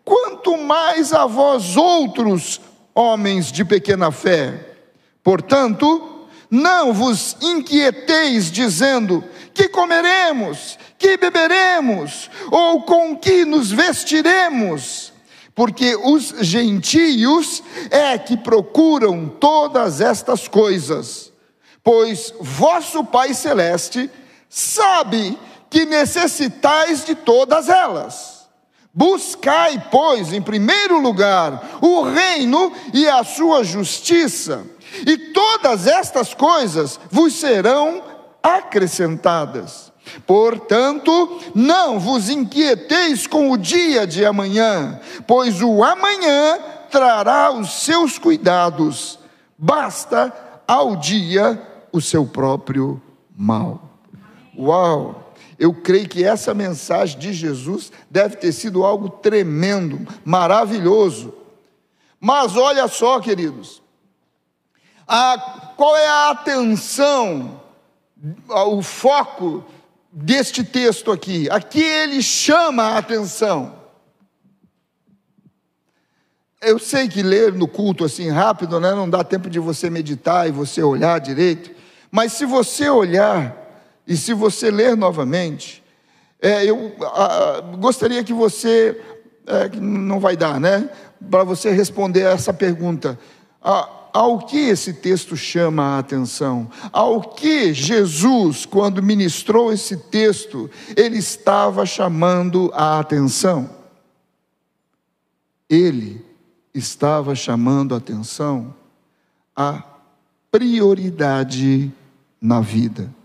quanto 0.10 0.58
mais 0.58 1.14
a 1.14 1.28
vós 1.28 1.78
outros, 1.78 2.60
homens 2.96 3.52
de 3.52 3.64
pequena 3.64 4.12
fé. 4.12 4.76
Portanto, 5.24 6.26
não 6.50 6.92
vos 6.92 7.38
inquieteis 7.40 8.52
dizendo: 8.52 9.24
que 9.54 9.70
comeremos, 9.70 10.80
que 10.98 11.16
beberemos, 11.16 12.32
ou 12.50 12.82
com 12.82 13.16
que 13.16 13.46
nos 13.46 13.70
vestiremos, 13.70 15.14
porque 15.54 15.96
os 15.96 16.34
gentios 16.42 17.62
é 17.92 18.18
que 18.18 18.36
procuram 18.36 19.28
todas 19.28 20.02
estas 20.02 20.48
coisas, 20.48 21.32
pois 21.84 22.34
vosso 22.40 23.04
Pai 23.04 23.36
Celeste 23.36 24.10
sabe 24.50 25.38
que 25.70 25.86
necessitais 25.86 27.06
de 27.06 27.14
todas 27.14 27.70
elas. 27.70 28.39
Buscai, 28.94 29.88
pois, 29.92 30.34
em 30.34 30.42
primeiro 30.42 31.00
lugar, 31.00 31.78
o 31.82 32.02
reino 32.04 32.72
e 32.94 33.08
a 33.08 33.24
sua 33.24 33.64
justiça, 33.64 34.66
e 35.06 35.18
todas 35.32 35.86
estas 35.86 36.34
coisas 36.34 37.00
vos 37.12 37.34
serão 37.34 38.04
acrescentadas. 38.42 39.92
Portanto, 40.26 41.40
não 41.54 42.00
vos 42.00 42.30
inquieteis 42.30 43.28
com 43.28 43.52
o 43.52 43.58
dia 43.58 44.08
de 44.08 44.26
amanhã, 44.26 45.00
pois 45.28 45.62
o 45.62 45.84
amanhã 45.84 46.58
trará 46.90 47.52
os 47.52 47.84
seus 47.84 48.18
cuidados, 48.18 49.20
basta 49.56 50.34
ao 50.68 50.96
dia 50.96 51.62
o 51.92 52.02
seu 52.02 52.26
próprio 52.26 53.02
mal. 53.38 53.82
Uau! 54.58 55.29
Eu 55.60 55.74
creio 55.74 56.08
que 56.08 56.24
essa 56.24 56.54
mensagem 56.54 57.20
de 57.20 57.34
Jesus 57.34 57.92
deve 58.10 58.38
ter 58.38 58.54
sido 58.54 58.86
algo 58.86 59.10
tremendo, 59.10 60.08
maravilhoso. 60.24 61.34
Mas 62.18 62.56
olha 62.56 62.88
só, 62.88 63.20
queridos, 63.20 63.82
a, 65.06 65.74
qual 65.76 65.98
é 65.98 66.08
a 66.08 66.30
atenção, 66.30 67.62
o 68.48 68.82
foco 68.82 69.66
deste 70.10 70.64
texto 70.64 71.12
aqui? 71.12 71.50
Aqui 71.50 71.84
ele 71.84 72.24
chama 72.24 72.84
a 72.84 72.98
atenção. 72.98 73.78
Eu 76.62 76.80
sei 76.80 77.10
que 77.10 77.22
ler 77.22 77.54
no 77.54 77.68
culto 77.68 78.06
assim 78.06 78.30
rápido, 78.30 78.80
né, 78.80 78.94
não 78.94 79.10
dá 79.10 79.26
tempo 79.26 79.50
de 79.50 79.60
você 79.60 79.90
meditar 79.90 80.48
e 80.48 80.52
você 80.52 80.82
olhar 80.82 81.20
direito, 81.20 81.72
mas 82.10 82.34
se 82.34 82.46
você 82.46 82.90
olhar 82.90 83.69
e 84.10 84.18
se 84.18 84.34
você 84.34 84.72
ler 84.72 84.98
novamente, 84.98 85.84
é, 86.42 86.66
eu 86.66 86.96
a, 87.00 87.62
gostaria 87.78 88.24
que 88.24 88.34
você, 88.34 89.00
é, 89.46 89.70
não 89.80 90.20
vai 90.20 90.36
dar, 90.36 90.60
né? 90.60 90.90
Para 91.30 91.44
você 91.44 91.70
responder 91.70 92.22
essa 92.22 92.52
pergunta. 92.52 93.20
A, 93.62 93.88
ao 94.12 94.40
que 94.40 94.58
esse 94.58 94.94
texto 94.94 95.38
chama 95.38 95.84
a 95.84 96.00
atenção? 96.00 96.72
Ao 96.92 97.22
que 97.22 97.72
Jesus, 97.72 98.66
quando 98.66 99.04
ministrou 99.04 99.72
esse 99.72 99.96
texto, 99.96 100.72
ele 100.98 101.20
estava 101.20 101.86
chamando 101.86 102.72
a 102.74 103.00
atenção? 103.00 103.70
Ele 105.70 106.26
estava 106.74 107.36
chamando 107.36 107.94
a 107.94 108.00
atenção 108.00 108.74
à 109.56 109.84
prioridade 110.52 111.94
na 112.42 112.60
vida 112.60 113.19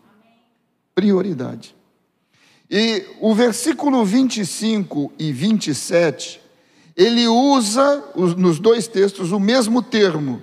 prioridade. 0.94 1.74
E 2.70 3.04
o 3.20 3.34
versículo 3.34 4.04
25 4.04 5.12
e 5.18 5.32
27, 5.32 6.40
ele 6.96 7.26
usa 7.26 8.02
nos 8.36 8.58
dois 8.58 8.86
textos 8.86 9.32
o 9.32 9.40
mesmo 9.40 9.82
termo, 9.82 10.42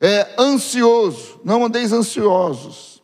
é 0.00 0.34
ansioso, 0.38 1.40
não 1.44 1.64
andeis 1.64 1.92
ansiosos. 1.92 3.02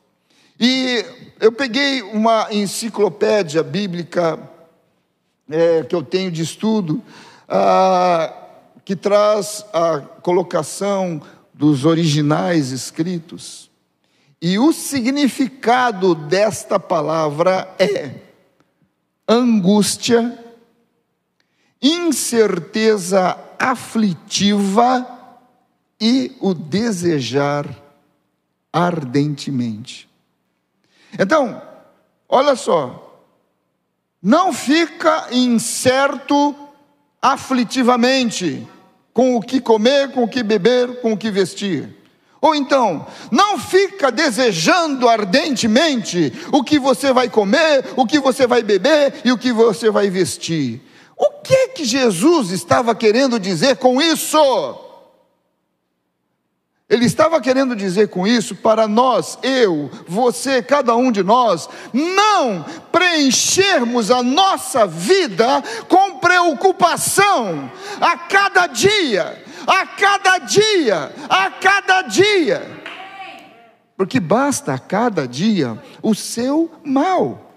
E 0.60 1.04
eu 1.40 1.50
peguei 1.50 2.02
uma 2.02 2.46
enciclopédia 2.52 3.62
bíblica 3.62 4.38
é, 5.50 5.82
que 5.82 5.94
eu 5.94 6.02
tenho 6.02 6.30
de 6.30 6.42
estudo, 6.42 7.02
ah, 7.48 8.32
que 8.84 8.94
traz 8.94 9.64
a 9.72 9.98
colocação 9.98 11.20
dos 11.52 11.84
originais 11.84 12.70
escritos. 12.70 13.71
E 14.44 14.58
o 14.58 14.72
significado 14.72 16.16
desta 16.16 16.80
palavra 16.80 17.72
é 17.78 18.10
angústia, 19.28 20.36
incerteza 21.80 23.38
aflitiva 23.56 25.06
e 26.00 26.36
o 26.40 26.52
desejar 26.52 27.68
ardentemente. 28.72 30.10
Então, 31.16 31.62
olha 32.28 32.56
só, 32.56 33.24
não 34.20 34.52
fica 34.52 35.28
incerto 35.30 36.52
aflitivamente 37.20 38.66
com 39.12 39.36
o 39.36 39.40
que 39.40 39.60
comer, 39.60 40.10
com 40.10 40.24
o 40.24 40.28
que 40.28 40.42
beber, 40.42 41.00
com 41.00 41.12
o 41.12 41.16
que 41.16 41.30
vestir. 41.30 42.01
Ou 42.42 42.56
então, 42.56 43.06
não 43.30 43.56
fica 43.56 44.10
desejando 44.10 45.08
ardentemente 45.08 46.32
o 46.50 46.64
que 46.64 46.76
você 46.76 47.12
vai 47.12 47.30
comer, 47.30 47.84
o 47.96 48.04
que 48.04 48.18
você 48.18 48.48
vai 48.48 48.64
beber 48.64 49.14
e 49.24 49.30
o 49.30 49.38
que 49.38 49.52
você 49.52 49.88
vai 49.92 50.10
vestir. 50.10 50.82
O 51.16 51.40
que 51.40 51.68
que 51.68 51.84
Jesus 51.84 52.50
estava 52.50 52.96
querendo 52.96 53.38
dizer 53.38 53.76
com 53.76 54.02
isso? 54.02 54.36
Ele 56.90 57.06
estava 57.06 57.40
querendo 57.40 57.76
dizer 57.76 58.08
com 58.08 58.26
isso 58.26 58.56
para 58.56 58.88
nós, 58.88 59.38
eu, 59.42 59.88
você, 60.06 60.60
cada 60.60 60.96
um 60.96 61.12
de 61.12 61.22
nós, 61.22 61.68
não 61.92 62.66
preenchermos 62.90 64.10
a 64.10 64.20
nossa 64.20 64.84
vida 64.84 65.62
com 65.88 66.18
preocupação 66.18 67.70
a 68.00 68.18
cada 68.18 68.66
dia, 68.66 69.42
a 69.66 69.86
cada 69.86 70.38
dia, 70.38 71.12
a 71.28 71.50
cada 71.50 72.02
dia. 72.02 72.82
Porque 73.96 74.18
basta 74.18 74.74
a 74.74 74.78
cada 74.78 75.26
dia 75.28 75.80
o 76.02 76.14
seu 76.14 76.70
mal. 76.84 77.52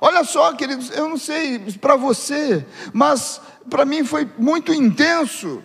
Olha 0.00 0.24
só, 0.24 0.52
queridos, 0.52 0.90
eu 0.90 1.08
não 1.08 1.16
sei 1.16 1.58
para 1.80 1.96
você, 1.96 2.66
mas 2.92 3.40
para 3.70 3.84
mim 3.84 4.04
foi 4.04 4.30
muito 4.36 4.72
intenso. 4.72 5.62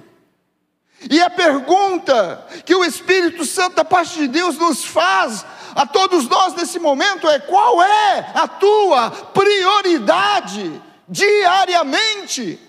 E 1.09 1.21
a 1.21 1.29
pergunta 1.29 2.45
que 2.65 2.75
o 2.75 2.83
Espírito 2.83 3.45
Santo 3.45 3.75
da 3.75 3.85
parte 3.85 4.17
de 4.17 4.27
Deus 4.27 4.57
nos 4.57 4.83
faz 4.85 5.45
a 5.75 5.85
todos 5.85 6.27
nós 6.27 6.53
nesse 6.55 6.79
momento 6.79 7.27
é: 7.29 7.39
qual 7.39 7.81
é 7.81 8.31
a 8.33 8.47
tua 8.47 9.11
prioridade 9.11 10.81
diariamente? 11.07 12.59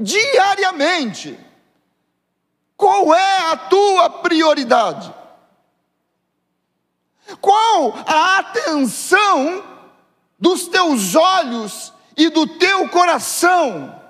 Diariamente. 0.00 1.38
Qual 2.76 3.14
é 3.14 3.52
a 3.52 3.56
tua 3.56 4.08
prioridade? 4.08 5.14
Qual 7.40 7.94
a 8.06 8.38
atenção 8.38 9.62
dos 10.38 10.66
teus 10.66 11.14
olhos 11.14 11.92
e 12.16 12.28
do 12.30 12.46
teu 12.46 12.88
coração 12.88 14.00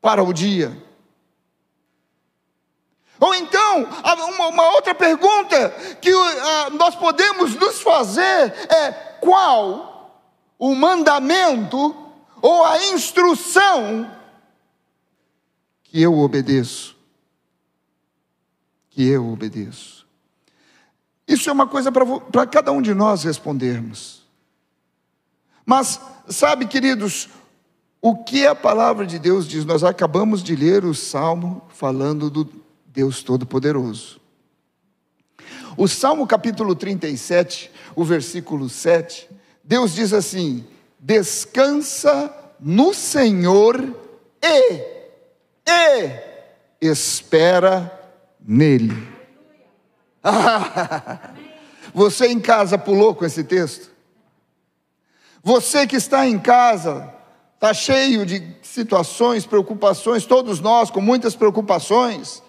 para 0.00 0.22
o 0.22 0.32
dia? 0.32 0.76
Ou 3.18 3.34
então, 3.34 3.88
uma, 4.48 4.68
outra 4.72 4.94
pergunta 4.94 5.70
que 6.00 6.10
nós 6.72 6.94
podemos 6.96 7.54
nos 7.54 7.80
fazer 7.80 8.52
é: 8.68 8.92
qual 9.20 10.20
o 10.58 10.74
mandamento 10.74 11.96
ou 12.42 12.64
a 12.64 12.78
instrução 12.86 14.10
que 15.92 16.00
eu 16.00 16.18
obedeço. 16.18 16.96
Que 18.88 19.06
eu 19.08 19.30
obedeço. 19.30 20.06
Isso 21.28 21.50
é 21.50 21.52
uma 21.52 21.66
coisa 21.66 21.92
para 21.92 22.46
cada 22.46 22.72
um 22.72 22.80
de 22.80 22.94
nós 22.94 23.24
respondermos. 23.24 24.22
Mas, 25.66 26.00
sabe, 26.28 26.66
queridos, 26.66 27.28
o 28.00 28.16
que 28.16 28.46
a 28.46 28.54
palavra 28.54 29.04
de 29.04 29.18
Deus 29.18 29.46
diz? 29.46 29.66
Nós 29.66 29.84
acabamos 29.84 30.42
de 30.42 30.56
ler 30.56 30.82
o 30.86 30.94
salmo 30.94 31.62
falando 31.68 32.30
do 32.30 32.48
Deus 32.86 33.22
Todo-Poderoso. 33.22 34.18
O 35.76 35.86
Salmo 35.86 36.26
capítulo 36.26 36.74
37, 36.74 37.70
o 37.94 38.02
versículo 38.02 38.68
7, 38.68 39.28
Deus 39.62 39.94
diz 39.94 40.14
assim: 40.14 40.66
Descansa 40.98 42.34
no 42.58 42.94
Senhor 42.94 43.94
e 44.42 45.01
e 45.66 46.86
espera 46.86 47.90
nele. 48.40 49.08
Você 51.94 52.28
em 52.28 52.40
casa 52.40 52.78
pulou 52.78 53.14
com 53.14 53.24
esse 53.24 53.44
texto? 53.44 53.90
Você 55.42 55.86
que 55.86 55.96
está 55.96 56.26
em 56.26 56.38
casa, 56.38 57.12
está 57.54 57.74
cheio 57.74 58.24
de 58.24 58.42
situações, 58.62 59.44
preocupações, 59.44 60.24
todos 60.24 60.60
nós 60.60 60.90
com 60.90 61.00
muitas 61.00 61.34
preocupações, 61.34 62.42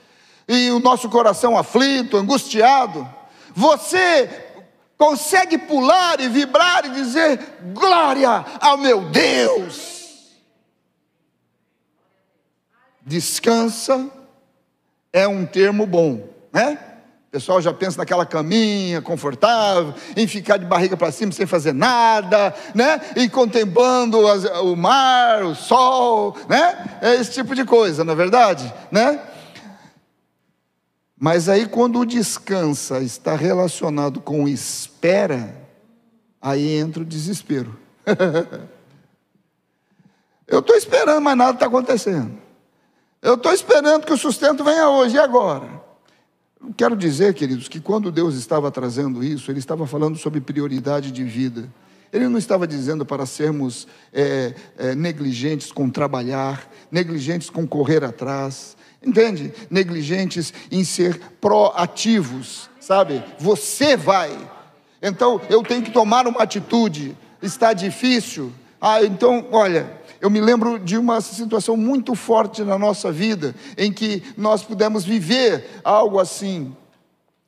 e 0.47 0.69
o 0.71 0.79
nosso 0.79 1.09
coração 1.09 1.57
aflito, 1.57 2.17
angustiado. 2.17 3.07
Você 3.55 4.29
consegue 4.97 5.57
pular 5.57 6.19
e 6.19 6.29
vibrar 6.29 6.85
e 6.85 6.89
dizer: 6.89 7.39
glória 7.73 8.45
ao 8.59 8.77
meu 8.77 9.01
Deus. 9.09 9.92
Descansa 13.05 14.09
é 15.11 15.27
um 15.27 15.45
termo 15.45 15.85
bom, 15.85 16.27
né? 16.51 16.93
pessoal 17.33 17.59
já 17.59 17.73
pensa 17.73 17.97
naquela 17.97 18.27
caminha 18.27 19.01
confortável, 19.01 19.95
em 20.15 20.27
ficar 20.27 20.57
de 20.57 20.65
barriga 20.65 20.95
para 20.95 21.11
cima 21.11 21.31
sem 21.31 21.47
fazer 21.47 21.73
nada, 21.73 22.53
né? 22.75 23.01
E 23.15 23.27
contemplando 23.27 24.27
as, 24.27 24.43
o 24.61 24.75
mar, 24.75 25.43
o 25.43 25.55
sol, 25.55 26.37
né? 26.47 26.99
É 27.01 27.15
esse 27.15 27.31
tipo 27.31 27.55
de 27.55 27.65
coisa, 27.65 28.03
na 28.03 28.11
é 28.11 28.15
verdade, 28.15 28.71
né? 28.91 29.19
Mas 31.19 31.49
aí 31.49 31.65
quando 31.65 31.97
o 32.01 32.05
descansa 32.05 32.99
está 32.99 33.35
relacionado 33.35 34.21
com 34.21 34.47
espera, 34.47 35.55
aí 36.39 36.75
entra 36.75 37.01
o 37.01 37.05
desespero. 37.05 37.75
Eu 40.47 40.59
estou 40.59 40.75
esperando, 40.75 41.19
mas 41.19 41.35
nada 41.35 41.53
está 41.53 41.65
acontecendo. 41.65 42.42
Eu 43.23 43.35
estou 43.35 43.53
esperando 43.53 44.05
que 44.05 44.11
o 44.11 44.17
sustento 44.17 44.65
venha 44.65 44.89
hoje, 44.89 45.15
e 45.15 45.19
agora? 45.19 45.81
Quero 46.75 46.93
dizer, 46.93 47.33
queridos, 47.33 47.69
que 47.69 47.79
quando 47.79 48.11
Deus 48.11 48.35
estava 48.35 48.69
trazendo 48.69 49.23
isso, 49.23 49.49
Ele 49.49 49.59
estava 49.59 49.87
falando 49.87 50.17
sobre 50.17 50.41
prioridade 50.41 51.09
de 51.09 51.23
vida. 51.23 51.71
Ele 52.11 52.27
não 52.27 52.37
estava 52.37 52.67
dizendo 52.67 53.05
para 53.05 53.25
sermos 53.25 53.87
é, 54.11 54.53
é, 54.77 54.93
negligentes 54.93 55.71
com 55.71 55.89
trabalhar, 55.89 56.69
negligentes 56.91 57.49
com 57.49 57.65
correr 57.65 58.03
atrás, 58.03 58.75
entende? 59.01 59.53
Negligentes 59.69 60.53
em 60.69 60.83
ser 60.83 61.17
proativos, 61.39 62.69
sabe? 62.77 63.23
Você 63.39 63.95
vai. 63.95 64.37
Então 65.01 65.39
eu 65.49 65.63
tenho 65.63 65.81
que 65.81 65.91
tomar 65.91 66.27
uma 66.27 66.43
atitude. 66.43 67.17
Está 67.41 67.71
difícil? 67.71 68.51
Ah, 68.81 69.01
então, 69.01 69.47
olha, 69.49 69.89
eu 70.23 70.29
me 70.29 70.39
lembro 70.39 70.79
de 70.79 70.97
uma 70.97 71.19
situação 71.19 71.75
muito 71.75 72.15
forte 72.15 72.63
na 72.63 72.79
nossa 72.79 73.11
vida, 73.11 73.53
em 73.77 73.91
que 73.91 74.23
nós 74.37 74.63
pudemos 74.63 75.03
viver 75.03 75.81
algo 75.83 76.17
assim. 76.17 76.73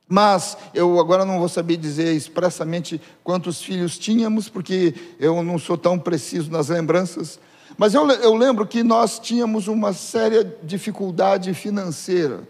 Mas 0.09 0.57
eu 0.73 0.99
agora 0.99 1.23
não 1.23 1.39
vou 1.39 1.47
saber 1.47 1.77
dizer 1.77 2.13
expressamente 2.13 2.99
quantos 3.23 3.61
filhos 3.61 3.97
tínhamos, 3.97 4.49
porque 4.49 4.93
eu 5.17 5.41
não 5.41 5.57
sou 5.57 5.77
tão 5.77 5.97
preciso 5.97 6.51
nas 6.51 6.67
lembranças. 6.67 7.39
Mas 7.77 7.93
eu, 7.93 8.05
eu 8.11 8.35
lembro 8.35 8.67
que 8.67 8.83
nós 8.83 9.19
tínhamos 9.19 9.69
uma 9.69 9.93
séria 9.93 10.43
dificuldade 10.61 11.53
financeira, 11.53 12.41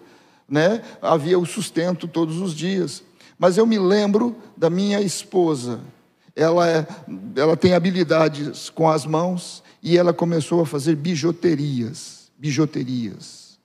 né? 0.49 0.81
Havia 1.03 1.37
o 1.37 1.45
sustento 1.45 2.07
todos 2.07 2.41
os 2.41 2.55
dias. 2.55 3.03
Mas 3.37 3.59
eu 3.59 3.65
me 3.67 3.77
lembro 3.77 4.35
da 4.57 4.71
minha 4.71 4.99
esposa. 5.01 5.81
Ela, 6.35 6.67
é, 6.67 6.87
ela 7.35 7.55
tem 7.55 7.75
habilidades 7.75 8.71
com 8.71 8.89
as 8.89 9.05
mãos, 9.05 9.63
e 9.85 9.99
ela 9.99 10.11
começou 10.11 10.61
a 10.61 10.65
fazer 10.65 10.95
bijuterias, 10.95 12.31
bijuterias. 12.39 13.59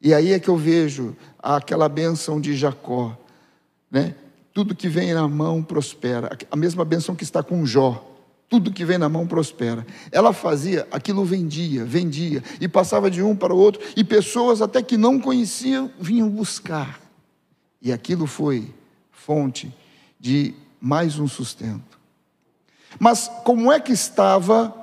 E 0.00 0.14
aí 0.14 0.32
é 0.32 0.40
que 0.40 0.48
eu 0.48 0.56
vejo 0.56 1.14
aquela 1.38 1.86
bênção 1.86 2.40
de 2.40 2.56
Jacó, 2.56 3.14
né? 3.90 4.14
Tudo 4.54 4.74
que 4.74 4.88
vem 4.88 5.12
na 5.12 5.28
mão 5.28 5.62
prospera. 5.62 6.34
A 6.50 6.56
mesma 6.56 6.82
bênção 6.82 7.14
que 7.14 7.24
está 7.24 7.42
com 7.42 7.66
Jó. 7.66 8.02
Tudo 8.48 8.72
que 8.72 8.86
vem 8.86 8.96
na 8.96 9.08
mão 9.08 9.26
prospera. 9.26 9.86
Ela 10.10 10.32
fazia, 10.32 10.88
aquilo 10.90 11.26
vendia, 11.26 11.84
vendia, 11.84 12.42
e 12.58 12.66
passava 12.66 13.10
de 13.10 13.22
um 13.22 13.36
para 13.36 13.52
o 13.52 13.58
outro, 13.58 13.82
e 13.94 14.02
pessoas 14.02 14.62
até 14.62 14.82
que 14.82 14.96
não 14.96 15.20
conheciam 15.20 15.90
vinham 16.00 16.28
buscar. 16.30 16.98
E 17.82 17.92
aquilo 17.92 18.26
foi 18.26 18.72
fonte 19.10 19.74
de 20.18 20.54
mais 20.80 21.18
um 21.18 21.28
sustento. 21.28 22.00
Mas 22.98 23.30
como 23.44 23.70
é 23.70 23.78
que 23.78 23.92
estava 23.92 24.81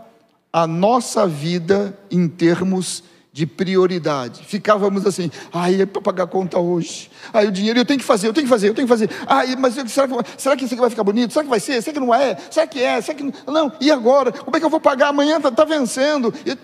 a 0.52 0.66
nossa 0.66 1.28
vida 1.28 1.98
em 2.10 2.28
termos 2.28 3.04
de 3.32 3.46
prioridade. 3.46 4.44
Ficávamos 4.44 5.06
assim, 5.06 5.32
ai, 5.54 5.82
é 5.82 5.86
para 5.86 6.02
pagar 6.02 6.24
a 6.24 6.28
conta 6.28 6.60
hoje. 6.60 7.10
Ai, 7.32 7.48
o 7.48 7.52
dinheiro 7.52 7.80
eu 7.80 7.86
tenho 7.86 8.00
que 8.00 8.06
fazer, 8.06 8.28
eu 8.28 8.34
tenho 8.34 8.46
que 8.46 8.50
fazer, 8.50 8.70
eu 8.70 8.74
tenho 8.74 8.88
que 8.88 8.94
fazer. 8.94 9.10
Ai, 9.28 9.56
mas 9.56 9.76
será 9.76 10.08
que, 10.08 10.42
será 10.42 10.58
que 10.58 10.66
isso 10.66 10.74
aqui 10.74 10.82
vai 10.82 10.90
ficar 10.90 11.04
bonito? 11.04 11.32
Será 11.32 11.44
que 11.44 11.50
vai 11.50 11.60
ser? 11.60 11.82
Será 11.82 11.94
que 11.94 12.00
não 12.00 12.14
é? 12.14 12.36
Será 12.50 12.68
que 12.68 12.82
é? 12.82 13.00
Será 13.02 13.18
que 13.18 13.24
não? 13.24 13.34
não. 13.48 13.72
E 13.80 13.92
agora? 13.92 14.32
Como 14.32 14.56
é 14.58 14.60
que 14.60 14.66
eu 14.66 14.70
vou 14.70 14.82
pagar 14.82 15.10
amanhã? 15.10 15.38
Está 15.38 15.52
tá 15.52 15.64
vencendo. 15.64 16.34
E 16.46 16.58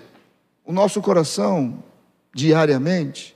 o 0.65 0.73
nosso 0.73 0.99
coração, 1.01 1.83
diariamente, 2.33 3.35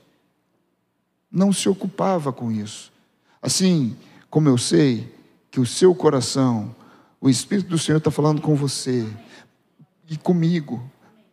não 1.30 1.52
se 1.52 1.68
ocupava 1.68 2.32
com 2.32 2.50
isso. 2.50 2.92
Assim 3.40 3.96
como 4.28 4.48
eu 4.48 4.58
sei 4.58 5.12
que 5.50 5.60
o 5.60 5.66
seu 5.66 5.94
coração, 5.94 6.74
o 7.20 7.30
Espírito 7.30 7.68
do 7.68 7.78
Senhor 7.78 7.98
está 7.98 8.10
falando 8.10 8.40
com 8.40 8.54
você, 8.54 9.06
e 10.10 10.16
comigo, 10.16 10.82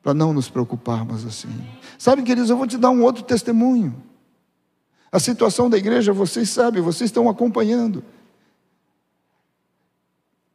para 0.03 0.13
não 0.13 0.31
nos 0.31 0.47
preocuparmos 0.47 1.25
assim. 1.25 1.49
Sabe, 1.97 2.21
queridos, 2.21 2.51
eu 2.51 2.55
vou 2.55 2.67
te 2.67 2.77
dar 2.77 2.91
um 2.91 3.01
outro 3.01 3.23
testemunho. 3.23 4.03
A 5.11 5.19
situação 5.19 5.67
da 5.67 5.77
igreja, 5.77 6.13
vocês 6.13 6.51
sabem, 6.51 6.81
vocês 6.81 7.09
estão 7.09 7.27
acompanhando. 7.27 8.03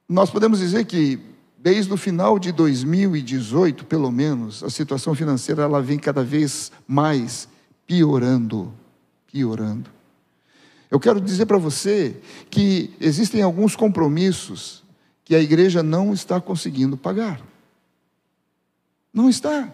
Nós 0.09 0.31
podemos 0.31 0.61
dizer 0.61 0.85
que 0.85 1.19
desde 1.59 1.93
o 1.93 1.97
final 1.97 2.39
de 2.39 2.53
2018, 2.53 3.87
pelo 3.87 4.11
menos, 4.11 4.63
a 4.63 4.71
situação 4.71 5.15
financeira 5.15 5.63
ela 5.65 5.83
vem 5.83 5.99
cada 5.99 6.23
vez 6.23 6.71
mais 6.87 7.49
piorando, 7.87 8.73
piorando. 9.27 9.91
Eu 10.91 11.01
quero 11.01 11.21
dizer 11.21 11.47
para 11.47 11.59
você 11.59 12.17
que 12.51 12.95
existem 13.01 13.43
alguns 13.43 13.75
compromissos 13.75 14.85
que 15.25 15.35
a 15.35 15.41
igreja 15.41 15.83
não 15.83 16.13
está 16.13 16.41
conseguindo 16.41 16.97
pagar. 16.97 17.52
Não 19.13 19.29
está. 19.29 19.73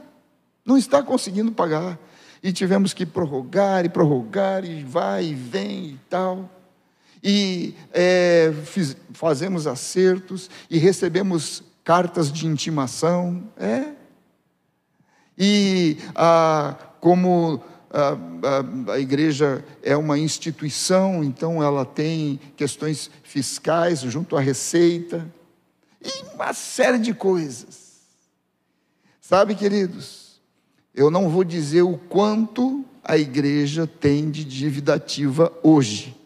Não 0.65 0.77
está 0.77 1.03
conseguindo 1.03 1.53
pagar. 1.53 1.99
E 2.43 2.53
tivemos 2.53 2.93
que 2.93 3.07
prorrogar 3.07 3.85
e 3.85 3.89
prorrogar, 3.89 4.65
e 4.65 4.85
vai 4.85 5.27
e 5.27 5.35
vem 5.35 5.87
e 5.87 6.01
tal. 6.09 6.51
E 7.23 7.75
é, 7.93 8.53
fiz, 8.65 8.97
fazemos 9.13 9.67
acertos 9.67 10.49
e 10.71 10.79
recebemos 10.79 11.63
cartas 11.83 12.31
de 12.31 12.47
intimação. 12.47 13.43
É. 13.57 13.93
E 15.37 15.99
ah, 16.15 16.77
como 17.01 17.63
a, 17.91 18.91
a, 18.91 18.93
a, 18.93 18.99
igreja 18.99 19.65
é 19.83 19.97
uma 19.97 20.19
instituição, 20.19 21.25
então 21.25 21.63
ela 21.63 21.85
tem 21.85 22.39
questões 22.57 23.11
fiscais 23.23 24.01
junto 24.01 24.37
à 24.37 24.41
Receita, 24.41 25.27
e 26.03 26.35
uma 26.35 26.53
série 26.53 26.99
de 26.99 27.15
coisas. 27.15 27.78
Sabe, 29.29 29.55
queridos, 29.55 30.41
eu 30.95 31.11
não 31.11 31.29
vou 31.29 31.45
dizer 31.45 31.83
o 31.83 31.99
quanto 31.99 32.83
a 33.05 33.19
igreja 33.19 33.87
tem 33.87 34.31
de 34.31 34.43
dívida 34.43 34.95
ativa 34.95 35.53
hoje. 35.63 36.17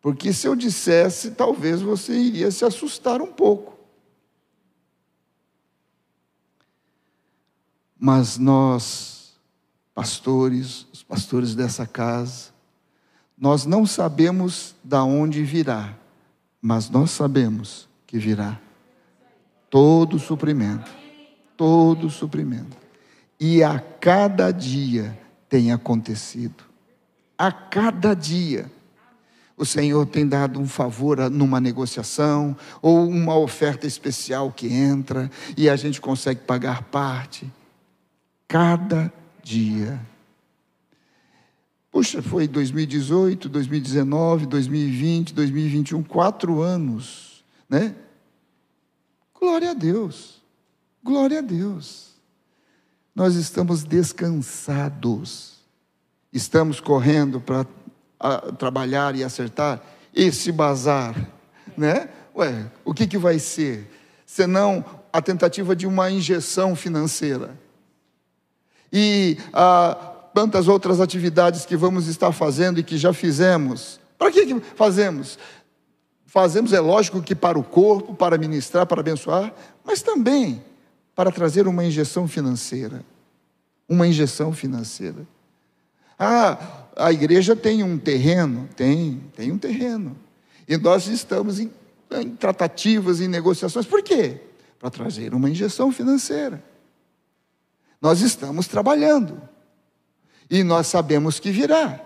Porque 0.00 0.32
se 0.32 0.46
eu 0.46 0.56
dissesse, 0.56 1.32
talvez 1.32 1.82
você 1.82 2.14
iria 2.14 2.50
se 2.50 2.64
assustar 2.64 3.20
um 3.20 3.30
pouco. 3.30 3.78
Mas 7.98 8.38
nós, 8.38 9.34
pastores, 9.94 10.86
os 10.94 11.02
pastores 11.02 11.54
dessa 11.54 11.86
casa, 11.86 12.54
nós 13.36 13.66
não 13.66 13.84
sabemos 13.84 14.74
da 14.82 15.04
onde 15.04 15.44
virá, 15.44 15.94
mas 16.58 16.88
nós 16.88 17.10
sabemos 17.10 17.86
que 18.06 18.16
virá 18.16 18.58
todo 19.70 20.18
suprimento, 20.18 20.90
todo 21.56 22.10
suprimento. 22.10 22.76
E 23.38 23.62
a 23.62 23.78
cada 23.78 24.50
dia 24.50 25.18
tem 25.48 25.72
acontecido. 25.72 26.64
A 27.38 27.50
cada 27.50 28.12
dia. 28.12 28.70
O 29.56 29.64
Senhor 29.64 30.06
tem 30.06 30.26
dado 30.26 30.58
um 30.58 30.66
favor 30.66 31.30
numa 31.30 31.60
negociação 31.60 32.56
ou 32.82 33.06
uma 33.08 33.36
oferta 33.36 33.86
especial 33.86 34.50
que 34.50 34.72
entra 34.72 35.30
e 35.56 35.68
a 35.68 35.76
gente 35.76 36.00
consegue 36.00 36.40
pagar 36.40 36.82
parte. 36.84 37.50
Cada 38.48 39.12
dia. 39.42 40.00
Puxa, 41.90 42.22
foi 42.22 42.48
2018, 42.48 43.48
2019, 43.48 44.46
2020, 44.46 45.34
2021, 45.34 46.02
quatro 46.04 46.62
anos, 46.62 47.44
né? 47.68 47.94
Glória 49.40 49.70
a 49.70 49.74
Deus. 49.74 50.42
Glória 51.02 51.38
a 51.38 51.42
Deus. 51.42 52.10
Nós 53.14 53.34
estamos 53.34 53.82
descansados. 53.82 55.60
Estamos 56.30 56.78
correndo 56.78 57.40
para 57.40 57.66
trabalhar 58.58 59.16
e 59.16 59.24
acertar 59.24 59.82
esse 60.14 60.52
bazar, 60.52 61.14
né? 61.76 62.08
Ué, 62.36 62.70
o 62.84 62.92
que, 62.92 63.06
que 63.06 63.16
vai 63.16 63.38
ser? 63.38 63.90
Senão 64.26 64.84
a 65.12 65.22
tentativa 65.22 65.74
de 65.74 65.86
uma 65.86 66.10
injeção 66.10 66.76
financeira. 66.76 67.58
E 68.92 69.38
ah, 69.52 69.96
tantas 70.34 70.68
outras 70.68 71.00
atividades 71.00 71.64
que 71.64 71.76
vamos 71.76 72.06
estar 72.06 72.30
fazendo 72.32 72.78
e 72.78 72.84
que 72.84 72.98
já 72.98 73.12
fizemos. 73.12 73.98
Para 74.18 74.30
que, 74.30 74.46
que 74.46 74.60
fazemos? 74.76 75.38
Fazemos, 76.30 76.72
é 76.72 76.78
lógico 76.78 77.20
que 77.20 77.34
para 77.34 77.58
o 77.58 77.64
corpo, 77.64 78.14
para 78.14 78.38
ministrar, 78.38 78.86
para 78.86 79.00
abençoar, 79.00 79.52
mas 79.84 80.00
também 80.00 80.62
para 81.12 81.32
trazer 81.32 81.66
uma 81.66 81.84
injeção 81.84 82.28
financeira. 82.28 83.04
Uma 83.88 84.06
injeção 84.06 84.52
financeira. 84.52 85.26
Ah, 86.16 86.84
a 86.96 87.10
igreja 87.10 87.56
tem 87.56 87.82
um 87.82 87.98
terreno? 87.98 88.68
Tem, 88.76 89.20
tem 89.34 89.50
um 89.50 89.58
terreno. 89.58 90.16
E 90.68 90.76
nós 90.76 91.08
estamos 91.08 91.58
em, 91.58 91.68
em 92.12 92.30
tratativas, 92.36 93.20
em 93.20 93.26
negociações. 93.26 93.84
Por 93.84 94.00
quê? 94.00 94.40
Para 94.78 94.88
trazer 94.88 95.34
uma 95.34 95.50
injeção 95.50 95.90
financeira. 95.90 96.62
Nós 98.00 98.20
estamos 98.20 98.68
trabalhando. 98.68 99.42
E 100.48 100.62
nós 100.62 100.86
sabemos 100.86 101.40
que 101.40 101.50
virá. 101.50 102.00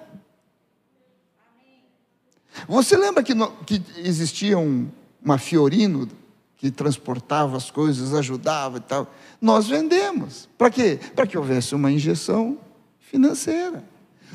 Você 2.68 2.96
lembra 2.96 3.22
que, 3.22 3.34
no, 3.34 3.50
que 3.66 3.82
existia 3.98 4.58
um, 4.58 4.88
uma 5.22 5.38
Fiorino 5.38 6.08
que 6.56 6.70
transportava 6.70 7.56
as 7.56 7.70
coisas, 7.70 8.14
ajudava 8.14 8.78
e 8.78 8.80
tal? 8.80 9.12
Nós 9.40 9.66
vendemos. 9.68 10.48
Para 10.56 10.70
quê? 10.70 10.98
Para 11.14 11.26
que 11.26 11.36
houvesse 11.36 11.74
uma 11.74 11.90
injeção 11.90 12.58
financeira. 12.98 13.84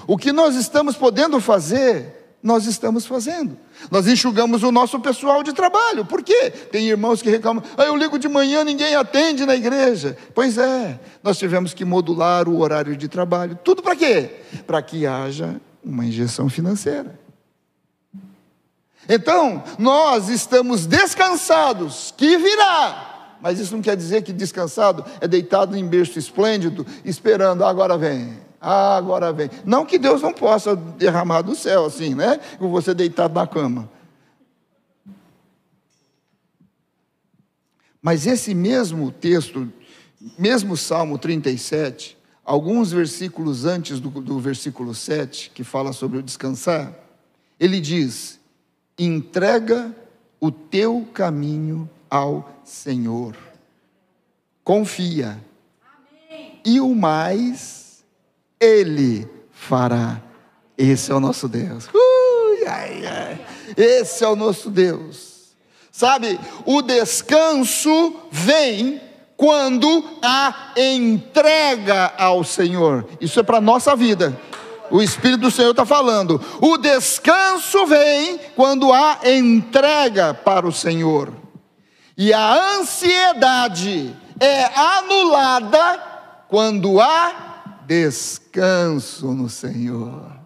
O 0.07 0.17
que 0.17 0.31
nós 0.31 0.55
estamos 0.55 0.95
podendo 0.95 1.39
fazer, 1.39 2.37
nós 2.41 2.65
estamos 2.65 3.05
fazendo. 3.05 3.57
Nós 3.91 4.07
enxugamos 4.07 4.63
o 4.63 4.71
nosso 4.71 4.99
pessoal 4.99 5.43
de 5.43 5.53
trabalho. 5.53 6.05
Por 6.05 6.23
quê? 6.23 6.49
Tem 6.71 6.87
irmãos 6.87 7.21
que 7.21 7.29
reclamam: 7.29 7.63
ah, 7.77 7.83
eu 7.83 7.95
ligo 7.95 8.17
de 8.17 8.27
manhã, 8.27 8.63
ninguém 8.63 8.95
atende 8.95 9.45
na 9.45 9.55
igreja. 9.55 10.17
Pois 10.33 10.57
é, 10.57 10.99
nós 11.23 11.37
tivemos 11.37 11.73
que 11.73 11.83
modular 11.83 12.47
o 12.47 12.59
horário 12.59 12.95
de 12.95 13.07
trabalho. 13.07 13.57
Tudo 13.63 13.81
para 13.81 13.95
quê? 13.95 14.41
Para 14.65 14.81
que 14.81 15.05
haja 15.05 15.59
uma 15.83 16.05
injeção 16.05 16.49
financeira. 16.49 17.19
Então, 19.07 19.63
nós 19.77 20.29
estamos 20.29 20.85
descansados, 20.85 22.13
que 22.15 22.37
virá. 22.37 23.37
Mas 23.41 23.59
isso 23.59 23.73
não 23.73 23.81
quer 23.81 23.95
dizer 23.95 24.21
que 24.23 24.33
descansado 24.33 25.05
é 25.21 25.27
deitado 25.27 25.77
em 25.77 25.87
berço 25.87 26.19
esplêndido, 26.19 26.85
esperando, 27.05 27.63
ah, 27.63 27.69
agora 27.69 27.97
vem, 27.97 28.37
ah, 28.59 28.97
agora 28.97 29.31
vem. 29.31 29.49
Não 29.65 29.85
que 29.85 29.97
Deus 29.97 30.21
não 30.21 30.33
possa 30.33 30.75
derramar 30.75 31.41
do 31.41 31.55
céu 31.55 31.85
assim, 31.85 32.13
né? 32.13 32.39
Com 32.57 32.69
você 32.69 32.93
deitado 32.93 33.33
na 33.33 33.47
cama. 33.47 33.89
Mas 38.01 38.25
esse 38.25 38.53
mesmo 38.53 39.11
texto, 39.11 39.71
mesmo 40.37 40.75
Salmo 40.75 41.17
37, 41.17 42.17
alguns 42.45 42.91
versículos 42.91 43.65
antes 43.65 43.99
do, 43.99 44.09
do 44.09 44.39
versículo 44.39 44.93
7, 44.93 45.51
que 45.53 45.63
fala 45.63 45.93
sobre 45.93 46.17
o 46.17 46.23
descansar, 46.23 46.93
ele 47.59 47.79
diz: 47.79 48.38
entrega 48.99 49.95
o 50.39 50.51
teu 50.51 51.07
caminho 51.13 51.89
ao 52.09 52.49
Senhor. 52.63 53.35
Confia. 54.63 55.39
Amém. 56.29 56.61
E 56.65 56.79
o 56.79 56.93
mais 56.93 58.03
Ele 58.59 59.27
fará. 59.51 60.21
Esse 60.77 61.11
é 61.11 61.15
o 61.15 61.19
nosso 61.19 61.47
Deus. 61.47 61.87
Ai, 62.67 63.05
ai. 63.05 63.45
Esse 63.75 64.23
é 64.23 64.27
o 64.27 64.35
nosso 64.35 64.69
Deus. 64.69 65.55
Sabe, 65.91 66.39
o 66.65 66.81
descanso 66.81 68.15
vem 68.31 69.01
quando 69.35 70.03
há 70.21 70.73
entrega 70.77 72.13
ao 72.17 72.43
Senhor. 72.43 73.07
Isso 73.19 73.39
é 73.39 73.43
para 73.43 73.57
a 73.57 73.61
nossa 73.61 73.95
vida. 73.95 74.37
O 74.91 75.01
Espírito 75.01 75.41
do 75.41 75.51
Senhor 75.51 75.71
está 75.71 75.85
falando. 75.85 76.41
O 76.61 76.77
descanso 76.77 77.85
vem 77.85 78.39
quando 78.55 78.91
há 78.91 79.19
entrega 79.25 80.33
para 80.33 80.67
o 80.67 80.71
Senhor. 80.71 81.33
E 82.17 82.33
a 82.33 82.77
ansiedade 82.77 84.15
é 84.39 84.65
anulada 84.65 85.97
quando 86.47 86.99
há 86.99 87.81
descanso 87.85 89.33
no 89.33 89.49
Senhor. 89.49 90.37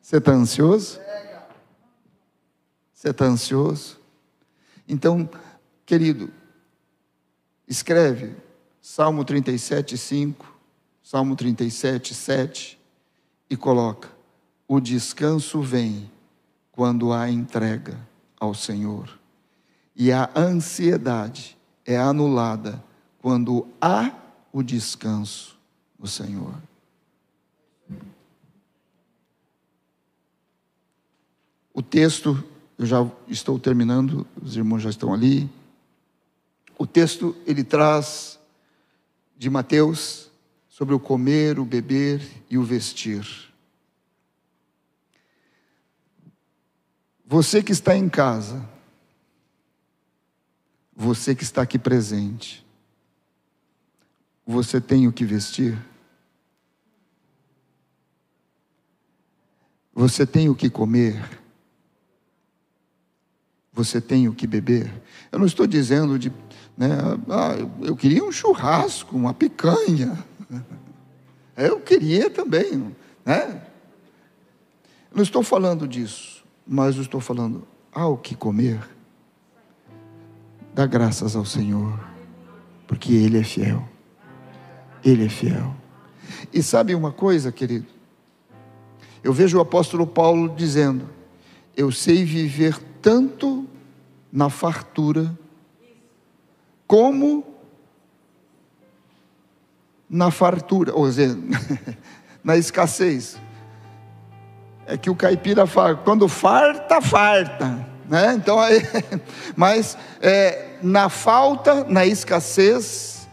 Você 0.00 0.16
está 0.16 0.32
ansioso? 0.32 1.00
Você 2.94 3.10
está 3.10 3.24
ansioso? 3.26 3.98
Então, 4.88 5.28
querido, 5.84 6.32
escreve 7.66 8.34
Salmo 8.80 9.24
37, 9.24 9.98
5, 9.98 10.58
Salmo 11.02 11.36
37, 11.36 12.14
7 12.14 12.77
e 13.48 13.56
coloca: 13.56 14.08
o 14.66 14.80
descanso 14.80 15.60
vem 15.60 16.10
quando 16.72 17.12
há 17.12 17.30
entrega 17.30 17.98
ao 18.38 18.54
Senhor, 18.54 19.18
e 19.96 20.12
a 20.12 20.30
ansiedade 20.36 21.56
é 21.84 21.96
anulada 21.96 22.82
quando 23.20 23.66
há 23.80 24.12
o 24.52 24.62
descanso 24.62 25.56
no 25.98 26.06
Senhor. 26.06 26.54
O 31.72 31.82
texto, 31.82 32.42
eu 32.76 32.84
já 32.86 33.08
estou 33.28 33.58
terminando, 33.58 34.26
os 34.42 34.56
irmãos 34.56 34.80
já 34.80 34.90
estão 34.90 35.14
ali. 35.14 35.48
O 36.76 36.86
texto 36.86 37.36
ele 37.46 37.62
traz 37.62 38.38
de 39.36 39.48
Mateus 39.48 40.27
sobre 40.78 40.94
o 40.94 41.00
comer, 41.00 41.58
o 41.58 41.64
beber 41.64 42.22
e 42.48 42.56
o 42.56 42.62
vestir. 42.62 43.26
Você 47.26 47.64
que 47.64 47.72
está 47.72 47.96
em 47.96 48.08
casa, 48.08 48.64
você 50.94 51.34
que 51.34 51.42
está 51.42 51.62
aqui 51.62 51.80
presente, 51.80 52.64
você 54.46 54.80
tem 54.80 55.08
o 55.08 55.12
que 55.12 55.24
vestir? 55.24 55.76
Você 59.92 60.24
tem 60.24 60.48
o 60.48 60.54
que 60.54 60.70
comer? 60.70 61.40
Você 63.72 64.00
tem 64.00 64.28
o 64.28 64.32
que 64.32 64.46
beber? 64.46 65.02
Eu 65.32 65.40
não 65.40 65.46
estou 65.46 65.66
dizendo 65.66 66.16
de, 66.16 66.30
né, 66.76 66.88
ah, 67.28 67.56
eu 67.84 67.96
queria 67.96 68.22
um 68.22 68.30
churrasco, 68.30 69.16
uma 69.16 69.34
picanha. 69.34 70.24
Eu 71.56 71.80
queria 71.80 72.30
também, 72.30 72.94
né? 73.24 73.62
Não 75.12 75.22
estou 75.22 75.42
falando 75.42 75.88
disso, 75.88 76.44
mas 76.66 76.96
estou 76.96 77.20
falando 77.20 77.66
ao 77.92 78.16
que 78.16 78.36
comer. 78.36 78.78
Dá 80.72 80.86
graças 80.86 81.34
ao 81.34 81.44
Senhor, 81.44 81.98
porque 82.86 83.12
Ele 83.12 83.38
é 83.38 83.42
fiel. 83.42 83.88
Ele 85.04 85.26
é 85.26 85.28
fiel. 85.28 85.74
E 86.52 86.62
sabe 86.62 86.94
uma 86.94 87.10
coisa, 87.10 87.50
querido? 87.50 87.86
Eu 89.24 89.32
vejo 89.32 89.58
o 89.58 89.60
apóstolo 89.60 90.06
Paulo 90.06 90.54
dizendo: 90.54 91.08
Eu 91.76 91.90
sei 91.90 92.24
viver 92.24 92.78
tanto 93.02 93.66
na 94.32 94.48
fartura, 94.50 95.36
como 96.86 97.44
na 100.08 100.30
fartura, 100.30 100.94
ou 100.94 101.10
seja, 101.10 101.36
na 102.42 102.56
escassez. 102.56 103.38
É 104.86 104.96
que 104.96 105.10
o 105.10 105.14
caipira 105.14 105.66
fala, 105.66 105.96
quando 105.96 106.26
farta, 106.28 107.00
farta. 107.00 107.86
Né? 108.08 108.34
Então, 108.34 108.58
aí, 108.58 108.80
mas 109.54 109.98
é, 110.20 110.76
na 110.82 111.08
falta, 111.08 111.84
na 111.84 112.06
escassez 112.06 113.28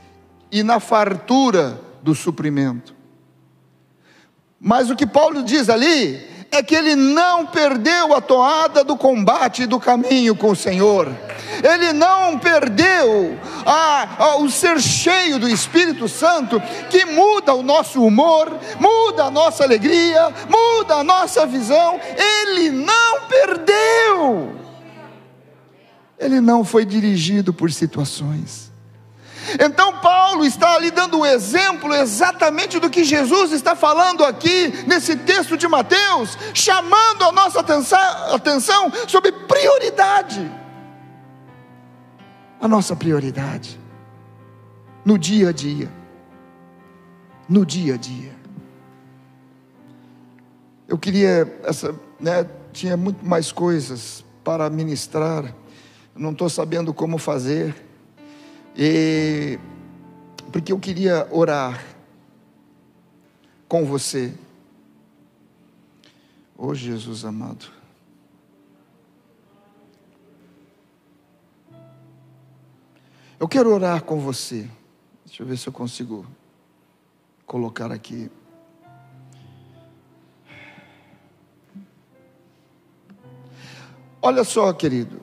e 0.52 0.64
na 0.64 0.80
fartura 0.80 1.80
do 2.02 2.14
suprimento. 2.14 2.94
Mas 4.60 4.90
o 4.90 4.96
que 4.96 5.08
Paulo 5.08 5.44
diz 5.44 5.70
ali 5.70 6.35
é 6.52 6.64
que 6.64 6.76
ele 6.76 6.96
não 6.96 7.46
perdeu 7.46 8.16
a 8.16 8.22
toada 8.22 8.84
do 8.84 8.96
combate 8.96 9.66
do 9.66 9.80
caminho 9.80 10.36
com 10.36 10.52
o 10.52 10.56
Senhor. 10.56 11.12
Ele 11.64 11.94
não 11.94 12.38
perdeu 12.40 13.38
a, 13.66 14.24
a, 14.24 14.36
o 14.38 14.50
ser 14.50 14.80
cheio 14.80 15.40
do 15.40 15.50
Espírito 15.50 16.08
Santo, 16.08 16.62
que 16.90 17.06
muda 17.06 17.54
o 17.54 17.64
nosso 17.64 18.04
humor, 18.04 18.52
muda 18.80 19.26
a 19.26 19.32
nossa 19.32 19.64
alegria, 19.64 20.34
muda 20.50 20.96
a 20.96 21.04
nossa 21.04 21.46
visão. 21.46 22.00
Ele 22.18 22.72
não 22.72 23.22
perdeu. 23.28 24.56
Ele 26.18 26.40
não 26.40 26.64
foi 26.64 26.86
dirigido 26.86 27.54
por 27.54 27.72
situações. 27.72 28.65
Então, 29.60 29.98
Paulo 30.00 30.46
está 30.46 30.74
ali 30.74 30.92
dando 30.92 31.20
o 31.20 31.26
exemplo 31.26 31.94
exatamente 31.94 32.80
do 32.80 32.90
que 32.90 33.04
Jesus 33.04 33.52
está 33.52 33.76
falando 33.76 34.24
aqui 34.24 34.68
nesse 34.88 35.16
texto 35.16 35.58
de 35.58 35.68
Mateus, 35.68 36.38
chamando 36.54 37.24
a 37.24 37.32
nossa 37.32 37.60
atenção, 37.60 38.34
atenção 38.34 38.92
sobre 39.08 39.32
prioridade. 39.32 40.52
A 42.60 42.68
nossa 42.68 42.96
prioridade 42.96 43.80
no 45.06 45.20
dia 45.20 45.50
a 45.50 45.52
dia. 45.52 45.90
No 47.48 47.64
dia 47.64 47.94
a 47.94 47.98
dia. 47.98 48.34
Eu 50.88 50.98
queria, 50.98 51.60
essa, 51.64 51.96
né, 52.20 52.48
tinha 52.74 52.98
muito 52.98 53.24
mais 53.24 53.52
coisas 53.52 54.26
para 54.44 54.70
ministrar, 54.70 55.54
não 56.16 56.32
estou 56.32 56.50
sabendo 56.50 56.94
como 56.94 57.18
fazer. 57.18 57.85
E 58.78 59.60
porque 60.52 60.72
eu 60.72 60.80
queria 60.80 61.28
orar 61.32 61.84
com 63.68 63.86
você 63.86 64.34
Oh 66.58 66.74
Jesus 66.74 67.26
amado. 67.26 67.68
Eu 73.38 73.48
quero 73.48 73.74
orar 73.74 74.02
com 74.04 74.20
você. 74.22 74.70
Deixa 75.26 75.44
eu 75.44 75.48
ver 75.48 75.58
se 75.58 75.68
eu 75.68 75.74
consigo 75.74 76.26
colocar 77.46 77.92
aqui. 77.92 78.32
Olha 84.22 84.46
só, 84.46 84.72
querido. 84.72 85.20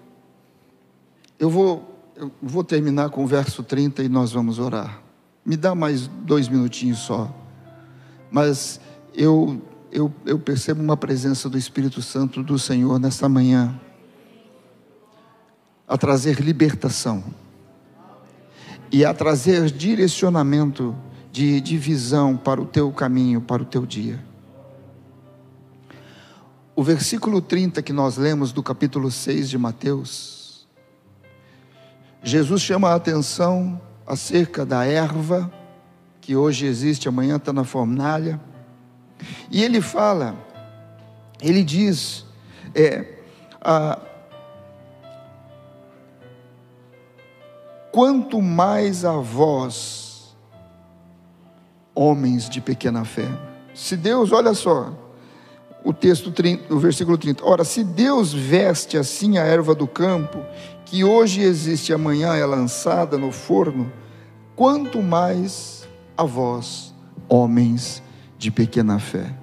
Eu 1.39 1.49
vou, 1.49 1.92
eu 2.17 2.31
vou 2.43 2.63
terminar 2.63 3.11
com 3.11 3.25
o 3.25 3.27
verso 3.27 3.63
30 3.63 4.03
e 4.03 4.09
nós 4.09 4.33
vamos 4.33 4.59
orar. 4.59 5.01
Me 5.45 5.57
dá 5.57 5.75
mais 5.75 6.07
dois 6.07 6.49
minutinhos 6.49 6.99
só. 6.99 7.33
Mas 8.31 8.81
eu, 9.15 9.61
eu, 9.91 10.13
eu 10.25 10.39
percebo 10.39 10.83
uma 10.83 10.97
presença 10.97 11.49
do 11.49 11.59
Espírito 11.59 12.01
Santo 12.01 12.43
do 12.43 12.59
Senhor 12.59 12.99
nesta 12.99 13.29
manhã 13.29 13.79
a 15.87 15.99
trazer 15.99 16.41
libertação 16.41 17.23
e 18.91 19.05
a 19.05 19.13
trazer 19.13 19.71
direcionamento 19.71 20.95
de, 21.31 21.61
de 21.61 21.77
visão 21.77 22.37
para 22.37 22.61
o 22.61 22.67
teu 22.67 22.91
caminho, 22.93 23.41
para 23.41 23.63
o 23.63 23.67
teu 23.67 23.85
dia. 23.85 24.23
O 26.75 26.83
versículo 26.83 27.41
30 27.41 27.83
que 27.83 27.93
nós 27.93 28.17
lemos 28.17 28.53
do 28.53 28.63
capítulo 28.63 29.11
6 29.11 29.51
de 29.51 29.59
Mateus, 29.59 30.42
Jesus 32.23 32.63
chama 32.63 32.91
a 32.91 32.95
atenção 32.95 33.81
acerca 34.07 34.65
da 34.65 34.85
erva 34.85 35.53
que 36.21 36.37
hoje 36.37 36.67
existe, 36.67 37.09
amanhã 37.09 37.37
está 37.37 37.53
na 37.53 37.65
fornalha, 37.65 38.41
e 39.51 39.63
ele 39.63 39.81
fala, 39.81 40.37
ele 41.41 41.65
diz, 41.65 42.25
é, 42.75 43.19
a, 43.61 43.99
quanto 47.91 48.41
mais 48.41 49.05
a 49.05 49.13
vós, 49.13 50.37
homens 51.95 52.49
de 52.49 52.61
pequena 52.61 53.05
fé. 53.05 53.29
Se 53.75 53.97
Deus, 53.97 54.31
olha 54.31 54.55
só, 54.55 54.93
o 55.85 55.93
texto, 55.93 56.33
o 56.71 56.79
versículo 56.79 57.19
30. 57.19 57.45
Ora, 57.45 57.65
se 57.65 57.83
Deus 57.83 58.33
veste 58.33 58.97
assim 58.97 59.39
a 59.39 59.43
erva 59.43 59.75
do 59.75 59.87
campo, 59.87 60.39
que 60.85 61.05
hoje 61.05 61.41
existe 61.41 61.91
e 61.91 61.95
amanhã 61.95 62.35
é 62.35 62.45
lançada 62.45 63.17
no 63.19 63.33
forno, 63.33 63.91
quanto 64.55 65.03
mais 65.03 65.89
a 66.17 66.25
vós, 66.25 66.95
homens 67.29 68.03
de 68.39 68.51
pequena 68.51 68.99
fé. 68.99 69.35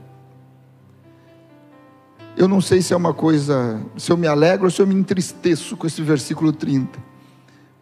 Eu 2.38 2.48
não 2.48 2.62
sei 2.62 2.82
se 2.82 2.94
é 2.94 2.96
uma 2.96 3.14
coisa, 3.14 3.82
se 3.98 4.12
eu 4.12 4.16
me 4.16 4.28
alegro 4.28 4.66
ou 4.66 4.72
se 4.72 4.82
eu 4.82 4.88
me 4.88 4.96
entristeço 4.96 5.76
com 5.76 5.86
esse 5.86 6.02
versículo 6.02 6.54
30. 6.54 7.00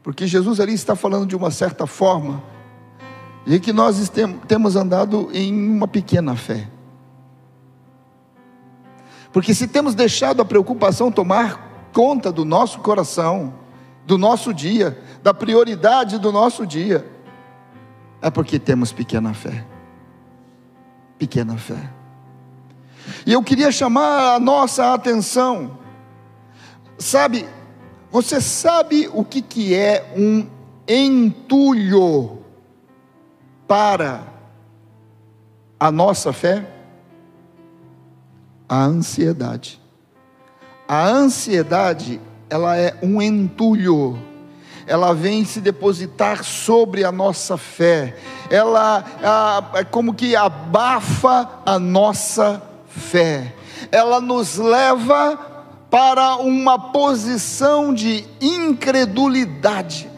Porque 0.01 0.25
Jesus 0.25 0.59
ali 0.59 0.73
está 0.73 0.95
falando 0.95 1.27
de 1.27 1.35
uma 1.35 1.51
certa 1.51 1.85
forma, 1.85 2.41
de 3.45 3.59
que 3.59 3.71
nós 3.71 4.11
temos 4.47 4.75
andado 4.75 5.29
em 5.31 5.53
uma 5.53 5.87
pequena 5.87 6.35
fé. 6.35 6.67
Porque 9.31 9.53
se 9.53 9.67
temos 9.67 9.93
deixado 9.93 10.41
a 10.41 10.45
preocupação 10.45 11.11
tomar 11.11 11.89
conta 11.93 12.31
do 12.31 12.45
nosso 12.45 12.79
coração, 12.79 13.53
do 14.05 14.17
nosso 14.17 14.53
dia, 14.53 14.97
da 15.21 15.33
prioridade 15.33 16.17
do 16.17 16.31
nosso 16.31 16.65
dia, 16.65 17.05
é 18.21 18.29
porque 18.29 18.57
temos 18.57 18.91
pequena 18.91 19.33
fé. 19.33 19.65
Pequena 21.17 21.57
fé. 21.57 21.91
E 23.25 23.33
eu 23.33 23.43
queria 23.43 23.71
chamar 23.71 24.35
a 24.35 24.39
nossa 24.39 24.93
atenção, 24.93 25.77
sabe, 26.97 27.47
você 28.11 28.39
sabe 28.41 29.09
o 29.13 29.23
que, 29.23 29.41
que 29.41 29.73
é 29.73 30.13
um 30.15 30.47
entulho 30.87 32.39
para 33.67 34.23
a 35.79 35.91
nossa 35.91 36.31
fé? 36.31 36.76
A 38.69 38.83
ansiedade. 38.83 39.81
A 40.87 41.05
ansiedade, 41.07 42.19
ela 42.49 42.77
é 42.77 42.97
um 43.01 43.21
entulho. 43.21 44.17
Ela 44.85 45.13
vem 45.13 45.43
se 45.43 45.59
depositar 45.59 46.43
sobre 46.43 47.03
a 47.03 47.11
nossa 47.11 47.57
fé. 47.57 48.15
Ela 48.49 49.03
é 49.73 49.83
como 49.83 50.13
que 50.13 50.35
abafa 50.35 51.61
a 51.65 51.77
nossa 51.77 52.61
fé. 52.87 53.53
Ela 53.91 54.21
nos 54.21 54.57
leva 54.57 55.37
para 55.89 56.37
uma 56.37 56.91
posição 56.91 57.93
de 57.93 58.25
incredulidade. 58.41 60.09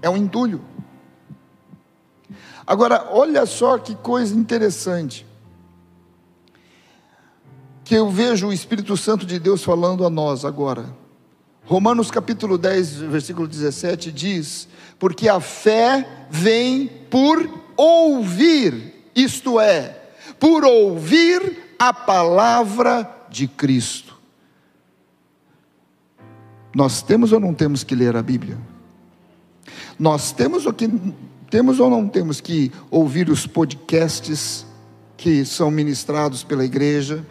É 0.00 0.08
um 0.08 0.16
entulho. 0.16 0.60
Agora, 2.66 3.08
olha 3.10 3.44
só 3.44 3.78
que 3.78 3.94
coisa 3.94 4.34
interessante. 4.34 5.26
Que 7.84 7.94
eu 7.94 8.10
vejo 8.10 8.48
o 8.48 8.52
Espírito 8.52 8.96
Santo 8.96 9.26
de 9.26 9.38
Deus 9.38 9.62
falando 9.62 10.06
a 10.06 10.10
nós 10.10 10.44
agora. 10.44 10.94
Romanos 11.64 12.10
capítulo 12.10 12.58
10, 12.58 12.96
versículo 12.96 13.46
17 13.46 14.10
diz: 14.10 14.68
Porque 14.98 15.28
a 15.28 15.40
fé 15.40 16.26
vem 16.30 16.88
por 17.10 17.48
ouvir, 17.76 19.10
isto 19.14 19.60
é, 19.60 20.00
por 20.38 20.64
ouvir 20.64 21.74
a 21.78 21.92
palavra 21.92 23.10
de 23.28 23.48
Cristo. 23.48 24.12
Nós 26.74 27.02
temos 27.02 27.32
ou 27.32 27.40
não 27.40 27.52
temos 27.52 27.84
que 27.84 27.94
ler 27.94 28.16
a 28.16 28.22
Bíblia? 28.22 28.58
Nós 29.98 30.32
temos 30.32 30.66
ou, 30.66 30.72
que, 30.72 30.88
temos 31.50 31.78
ou 31.78 31.90
não 31.90 32.08
temos 32.08 32.40
que 32.40 32.72
ouvir 32.90 33.28
os 33.28 33.46
podcasts 33.46 34.66
que 35.16 35.44
são 35.44 35.70
ministrados 35.70 36.42
pela 36.42 36.64
igreja? 36.64 37.24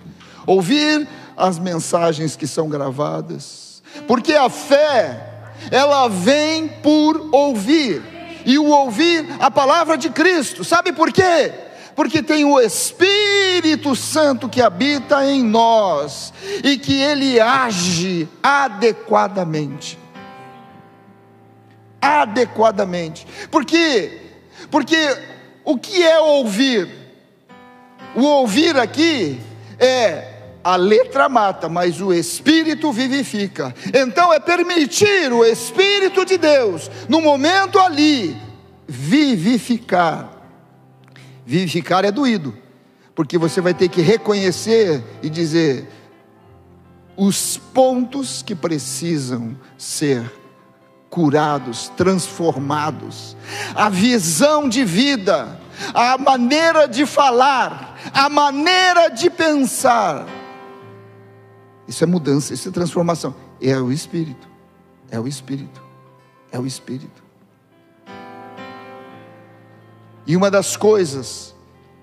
Ouvir 0.45 1.07
as 1.35 1.59
mensagens 1.59 2.35
que 2.35 2.47
são 2.47 2.69
gravadas? 2.69 3.83
Porque 4.07 4.33
a 4.33 4.49
fé, 4.49 5.27
ela 5.69 6.07
vem 6.07 6.67
por 6.67 7.29
ouvir, 7.31 8.01
e 8.45 8.57
o 8.57 8.69
ouvir 8.69 9.25
a 9.39 9.51
palavra 9.51 9.97
de 9.97 10.09
Cristo, 10.09 10.63
sabe 10.63 10.91
por 10.91 11.11
quê? 11.11 11.51
porque 11.95 12.23
tem 12.23 12.45
o 12.45 12.59
Espírito 12.59 13.95
Santo 13.95 14.49
que 14.49 14.61
habita 14.61 15.25
em 15.25 15.43
nós 15.43 16.33
e 16.63 16.77
que 16.77 16.99
ele 16.99 17.39
age 17.39 18.27
adequadamente. 18.41 19.99
Adequadamente. 22.01 23.27
Por 23.49 23.65
quê? 23.65 24.19
Porque 24.69 24.97
o 25.63 25.77
que 25.77 26.01
é 26.01 26.19
ouvir? 26.19 26.89
O 28.15 28.23
ouvir 28.23 28.77
aqui 28.77 29.39
é 29.77 30.30
a 30.63 30.75
letra 30.75 31.27
mata, 31.27 31.67
mas 31.67 31.99
o 32.01 32.13
Espírito 32.13 32.91
vivifica. 32.91 33.73
Então 33.93 34.33
é 34.33 34.39
permitir 34.39 35.31
o 35.31 35.43
Espírito 35.43 36.25
de 36.25 36.37
Deus, 36.37 36.89
no 37.09 37.21
momento 37.21 37.79
ali, 37.79 38.35
vivificar 38.87 40.41
Vivificar 41.45 42.05
é 42.05 42.11
doído, 42.11 42.55
porque 43.15 43.37
você 43.37 43.59
vai 43.59 43.73
ter 43.73 43.89
que 43.89 44.01
reconhecer 44.01 45.03
e 45.21 45.29
dizer 45.29 45.85
os 47.17 47.57
pontos 47.57 48.41
que 48.41 48.55
precisam 48.55 49.57
ser 49.77 50.31
curados, 51.09 51.91
transformados, 51.97 53.35
a 53.75 53.89
visão 53.89 54.69
de 54.69 54.85
vida, 54.85 55.59
a 55.93 56.17
maneira 56.17 56.87
de 56.87 57.05
falar, 57.05 57.99
a 58.13 58.29
maneira 58.29 59.09
de 59.09 59.29
pensar. 59.29 60.25
Isso 61.87 62.03
é 62.03 62.07
mudança, 62.07 62.53
isso 62.53 62.69
é 62.69 62.71
transformação. 62.71 63.35
É 63.61 63.77
o 63.77 63.91
Espírito, 63.91 64.47
é 65.09 65.19
o 65.19 65.27
Espírito, 65.27 65.81
é 66.51 66.59
o 66.59 66.65
Espírito. 66.65 67.21
E 70.25 70.35
uma 70.35 70.49
das 70.51 70.75
coisas 70.77 71.55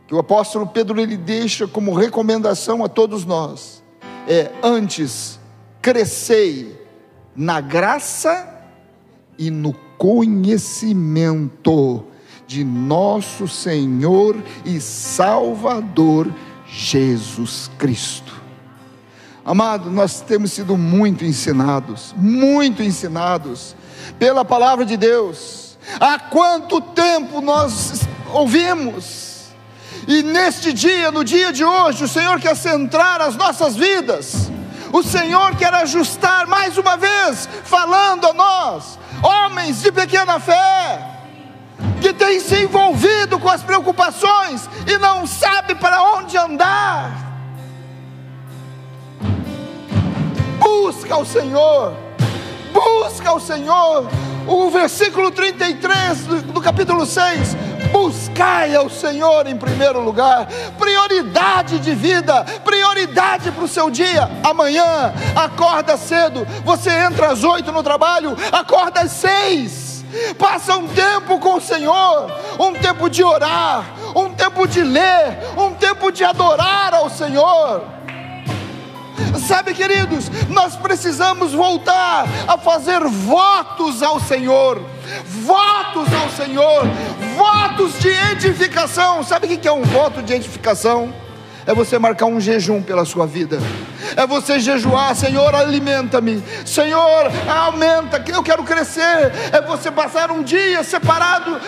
que 0.06 0.14
o 0.14 0.18
apóstolo 0.18 0.66
Pedro 0.66 1.00
ele 1.00 1.16
deixa 1.16 1.66
como 1.68 1.94
recomendação 1.94 2.84
a 2.84 2.88
todos 2.88 3.24
nós 3.24 3.82
é 4.26 4.50
antes 4.62 5.38
crescei 5.80 6.76
na 7.34 7.60
graça 7.60 8.56
e 9.38 9.50
no 9.50 9.72
conhecimento 9.96 12.04
de 12.46 12.62
nosso 12.64 13.46
Senhor 13.46 14.36
e 14.64 14.80
Salvador 14.80 16.34
Jesus 16.66 17.70
Cristo. 17.78 18.37
Amado, 19.50 19.90
nós 19.90 20.20
temos 20.20 20.52
sido 20.52 20.76
muito 20.76 21.24
ensinados, 21.24 22.14
muito 22.16 22.82
ensinados 22.82 23.74
pela 24.18 24.44
palavra 24.44 24.84
de 24.84 24.96
Deus 24.96 25.68
Há 26.00 26.18
quanto 26.18 26.80
tempo 26.80 27.40
nós 27.40 28.02
ouvimos? 28.32 29.48
E 30.06 30.22
neste 30.22 30.72
dia, 30.72 31.10
no 31.10 31.24
dia 31.24 31.52
de 31.52 31.64
hoje, 31.64 32.04
o 32.04 32.08
Senhor 32.08 32.38
quer 32.40 32.56
centrar 32.56 33.20
as 33.20 33.36
nossas 33.36 33.74
vidas. 33.76 34.50
O 34.92 35.02
Senhor 35.02 35.54
quer 35.56 35.72
ajustar 35.74 36.46
mais 36.46 36.78
uma 36.78 36.96
vez, 36.96 37.48
falando 37.64 38.26
a 38.26 38.32
nós, 38.32 38.98
homens 39.22 39.82
de 39.82 39.92
pequena 39.92 40.40
fé, 40.40 41.06
que 42.00 42.12
têm 42.12 42.40
se 42.40 42.62
envolvido 42.62 43.38
com 43.38 43.50
as 43.50 43.62
preocupações 43.62 44.68
e 44.86 44.96
não 44.98 45.26
sabe 45.26 45.74
para 45.74 46.02
onde 46.14 46.36
andar. 46.38 47.27
Busca 50.88 51.18
o 51.18 51.26
Senhor, 51.26 51.94
busca 52.72 53.34
o 53.34 53.38
Senhor. 53.38 54.08
O 54.46 54.70
versículo 54.70 55.30
33 55.30 56.20
do, 56.20 56.40
do 56.40 56.60
capítulo 56.62 57.04
6 57.04 57.54
buscai 57.92 58.74
ao 58.74 58.88
Senhor 58.88 59.46
em 59.46 59.54
primeiro 59.54 60.00
lugar, 60.00 60.48
prioridade 60.78 61.78
de 61.78 61.94
vida, 61.94 62.42
prioridade 62.64 63.52
para 63.52 63.64
o 63.64 63.68
seu 63.68 63.90
dia. 63.90 64.30
Amanhã, 64.42 65.12
acorda 65.36 65.98
cedo, 65.98 66.46
você 66.64 66.88
entra 66.88 67.32
às 67.32 67.44
oito 67.44 67.70
no 67.70 67.82
trabalho, 67.82 68.34
acorda 68.50 69.02
às 69.02 69.12
seis. 69.12 70.06
Passa 70.38 70.74
um 70.78 70.88
tempo 70.88 71.38
com 71.38 71.56
o 71.56 71.60
Senhor, 71.60 72.32
um 72.58 72.72
tempo 72.72 73.10
de 73.10 73.22
orar, 73.22 73.84
um 74.16 74.32
tempo 74.32 74.66
de 74.66 74.82
ler, 74.82 75.38
um 75.54 75.74
tempo 75.74 76.10
de 76.10 76.24
adorar 76.24 76.94
ao 76.94 77.10
Senhor. 77.10 77.97
Sabe, 79.46 79.74
queridos, 79.74 80.30
nós 80.48 80.76
precisamos 80.76 81.52
voltar 81.52 82.26
a 82.46 82.58
fazer 82.58 83.00
votos 83.04 84.02
ao 84.02 84.20
Senhor, 84.20 84.82
votos 85.26 86.08
ao 86.14 86.28
Senhor, 86.30 86.84
votos 87.36 87.98
de 87.98 88.08
edificação. 88.08 89.22
Sabe 89.22 89.46
o 89.46 89.58
que 89.58 89.68
é 89.68 89.72
um 89.72 89.82
voto 89.82 90.22
de 90.22 90.34
edificação? 90.34 91.12
É 91.66 91.74
você 91.74 91.98
marcar 91.98 92.26
um 92.26 92.40
jejum 92.40 92.82
pela 92.82 93.04
sua 93.04 93.26
vida. 93.26 93.58
É 94.16 94.26
você 94.26 94.58
jejuar, 94.58 95.14
Senhor, 95.14 95.54
alimenta-me. 95.54 96.42
Senhor, 96.64 97.30
aumenta, 97.46 98.24
eu 98.28 98.42
quero 98.42 98.64
crescer. 98.64 99.32
É 99.52 99.60
você 99.60 99.90
passar 99.90 100.30
um 100.30 100.42
dia 100.42 100.82
separado 100.82 101.60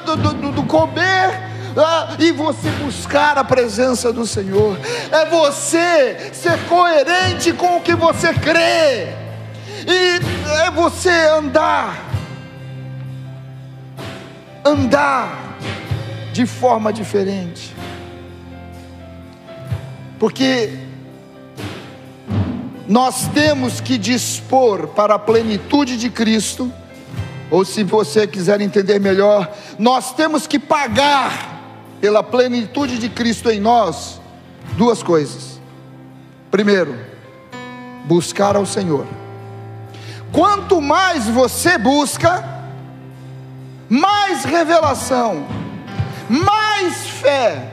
do, 0.00 0.16
do, 0.16 0.32
do, 0.34 0.52
do 0.52 0.62
comer 0.64 1.57
ah, 1.80 2.16
e 2.18 2.32
você 2.32 2.68
buscar 2.82 3.38
a 3.38 3.44
presença 3.44 4.12
do 4.12 4.26
Senhor, 4.26 4.78
é 5.12 5.26
você 5.26 6.30
ser 6.32 6.58
coerente 6.68 7.52
com 7.52 7.76
o 7.76 7.80
que 7.80 7.94
você 7.94 8.32
crê, 8.34 9.08
e 9.86 10.20
é 10.66 10.70
você 10.70 11.10
andar, 11.10 12.04
andar 14.64 15.56
de 16.32 16.46
forma 16.46 16.92
diferente, 16.92 17.74
porque 20.18 20.78
nós 22.88 23.28
temos 23.28 23.80
que 23.80 23.98
dispor 23.98 24.88
para 24.88 25.14
a 25.14 25.18
plenitude 25.18 25.96
de 25.96 26.08
Cristo, 26.08 26.72
ou 27.50 27.64
se 27.64 27.84
você 27.84 28.26
quiser 28.26 28.60
entender 28.60 28.98
melhor, 28.98 29.50
nós 29.78 30.12
temos 30.14 30.46
que 30.46 30.58
pagar 30.58 31.47
pela 32.00 32.22
plenitude 32.22 32.98
de 32.98 33.08
Cristo 33.08 33.50
em 33.50 33.60
nós, 33.60 34.20
duas 34.76 35.02
coisas. 35.02 35.60
Primeiro, 36.50 36.96
buscar 38.04 38.56
ao 38.56 38.64
Senhor. 38.64 39.06
Quanto 40.32 40.80
mais 40.80 41.26
você 41.26 41.76
busca, 41.76 42.44
mais 43.88 44.44
revelação, 44.44 45.46
mais 46.28 47.06
fé, 47.08 47.72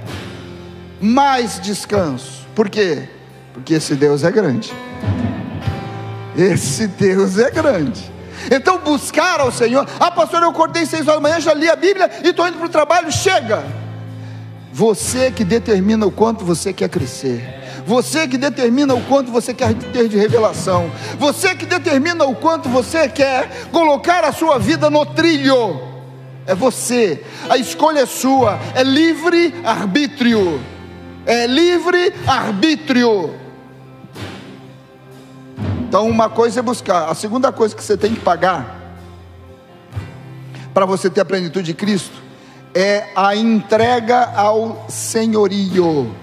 mais 1.02 1.60
descanso. 1.60 2.46
Por 2.56 2.70
quê? 2.70 3.08
Porque 3.54 3.76
esse 3.76 3.96
Deus 3.96 4.24
é 4.24 4.32
grande. 4.32 4.74
Esse 6.38 6.88
Deus 6.88 7.38
é 7.38 7.52
grande. 7.52 8.12
Então 8.52 8.80
buscar 8.80 9.40
ao 9.40 9.52
Senhor. 9.52 9.88
Ah, 10.00 10.12
pastor, 10.12 10.42
eu 10.42 10.50
acordei 10.50 10.86
seis 10.86 11.08
horas 11.08 11.22
da 11.22 11.30
manhã, 11.30 11.40
já 11.40 11.54
li 11.54 11.70
a 11.70 11.76
Bíblia 11.76 12.10
e 12.24 12.30
estou 12.30 12.48
indo 12.48 12.58
para 12.58 12.66
o 12.68 12.70
trabalho. 12.70 13.12
Chega 13.12 13.85
você 14.76 15.32
que 15.32 15.46
determina 15.46 16.06
o 16.06 16.12
quanto 16.12 16.44
você 16.44 16.74
quer 16.74 16.90
crescer. 16.90 17.42
Você 17.88 18.28
que 18.28 18.38
determina 18.38 18.94
o 18.94 19.02
quanto 19.04 19.32
você 19.32 19.54
quer 19.54 19.74
ter 19.74 20.10
de 20.10 20.18
revelação. 20.18 20.92
Você 21.18 21.56
que 21.56 21.66
determina 21.66 22.26
o 22.26 22.36
quanto 22.36 22.68
você 22.68 23.08
quer 23.08 23.70
colocar 23.72 24.26
a 24.26 24.34
sua 24.34 24.60
vida 24.60 24.90
no 24.90 25.06
trilho. 25.06 25.80
É 26.46 26.54
você. 26.54 27.24
A 27.50 27.58
escolha 27.58 28.02
é 28.02 28.06
sua. 28.06 28.60
É 28.76 28.84
livre 28.84 29.56
arbítrio. 29.64 30.60
É 31.26 31.48
livre 31.48 32.14
arbítrio. 32.28 33.34
Então, 35.88 36.10
uma 36.10 36.28
coisa 36.28 36.60
é 36.60 36.62
buscar. 36.62 37.10
A 37.10 37.16
segunda 37.16 37.50
coisa 37.50 37.74
que 37.74 37.82
você 37.82 37.96
tem 37.96 38.14
que 38.14 38.20
pagar 38.20 38.98
para 40.74 40.86
você 40.86 41.10
ter 41.10 41.22
a 41.22 41.26
plenitude 41.26 41.68
de 41.68 41.74
Cristo 41.74 42.25
é 42.76 43.08
a 43.16 43.34
entrega 43.34 44.34
ao 44.36 44.86
senhorio 44.90 46.14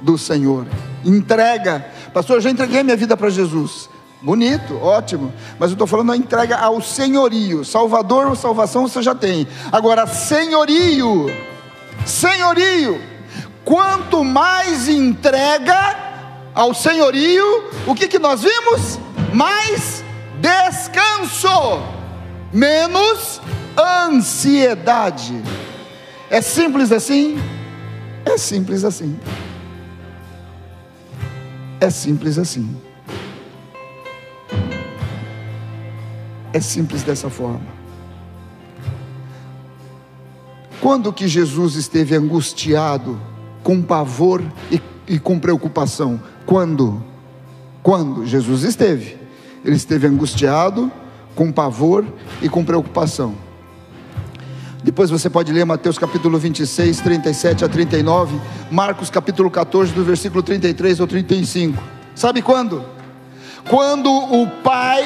do 0.00 0.16
Senhor. 0.16 0.66
Entrega. 1.04 1.84
Pastor, 2.14 2.36
eu 2.36 2.40
já 2.40 2.50
entreguei 2.50 2.82
minha 2.82 2.96
vida 2.96 3.14
para 3.18 3.28
Jesus. 3.28 3.90
Bonito, 4.22 4.78
ótimo. 4.82 5.30
Mas 5.58 5.68
eu 5.68 5.74
estou 5.74 5.86
falando 5.86 6.12
a 6.12 6.16
entrega 6.16 6.56
ao 6.56 6.80
senhorio. 6.80 7.62
Salvador 7.62 8.28
ou 8.28 8.34
salvação 8.34 8.88
você 8.88 9.02
já 9.02 9.14
tem. 9.14 9.46
Agora, 9.70 10.06
senhorio. 10.06 11.26
Senhorio. 12.06 12.98
Quanto 13.62 14.24
mais 14.24 14.88
entrega 14.88 15.98
ao 16.54 16.72
senhorio, 16.72 17.64
o 17.86 17.94
que, 17.94 18.08
que 18.08 18.18
nós 18.18 18.42
vimos? 18.42 18.98
Mais 19.34 20.02
descanso, 20.40 21.82
menos 22.50 23.42
ansiedade. 23.78 25.42
É 26.34 26.40
simples 26.40 26.90
assim? 26.90 27.38
É 28.24 28.36
simples 28.36 28.82
assim. 28.82 29.16
É 31.80 31.88
simples 31.88 32.38
assim. 32.38 32.76
É 36.52 36.58
simples 36.58 37.04
dessa 37.04 37.30
forma. 37.30 37.60
Quando 40.80 41.12
que 41.12 41.28
Jesus 41.28 41.76
esteve 41.76 42.16
angustiado, 42.16 43.16
com 43.62 43.80
pavor 43.80 44.42
e, 44.72 44.82
e 45.06 45.20
com 45.20 45.38
preocupação? 45.38 46.20
Quando? 46.44 47.00
Quando 47.80 48.26
Jesus 48.26 48.64
esteve? 48.64 49.16
Ele 49.64 49.76
esteve 49.76 50.08
angustiado, 50.08 50.90
com 51.36 51.52
pavor 51.52 52.04
e 52.42 52.48
com 52.48 52.64
preocupação. 52.64 53.36
Depois 54.84 55.08
você 55.08 55.30
pode 55.30 55.50
ler 55.50 55.64
Mateus 55.64 55.96
capítulo 55.96 56.38
26, 56.38 57.00
37 57.00 57.64
a 57.64 57.68
39, 57.70 58.38
Marcos 58.70 59.08
capítulo 59.08 59.50
14, 59.50 59.94
do 59.94 60.04
versículo 60.04 60.42
33 60.42 61.00
ao 61.00 61.06
35. 61.06 61.82
Sabe 62.14 62.42
quando? 62.42 62.84
Quando 63.66 64.10
o 64.10 64.46
pai 64.62 65.04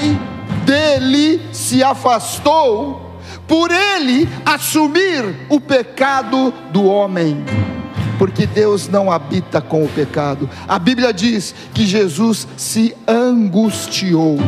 dele 0.66 1.40
se 1.52 1.80
afastou, 1.80 3.20
por 3.46 3.70
ele 3.70 4.28
assumir 4.44 5.46
o 5.48 5.60
pecado 5.60 6.52
do 6.72 6.84
homem 6.84 7.44
porque 8.18 8.46
Deus 8.46 8.88
não 8.88 9.12
habita 9.12 9.60
com 9.60 9.84
o 9.84 9.88
pecado. 9.88 10.50
A 10.66 10.76
Bíblia 10.76 11.12
diz 11.12 11.54
que 11.72 11.86
Jesus 11.86 12.48
se 12.56 12.92
angustiou. 13.06 14.38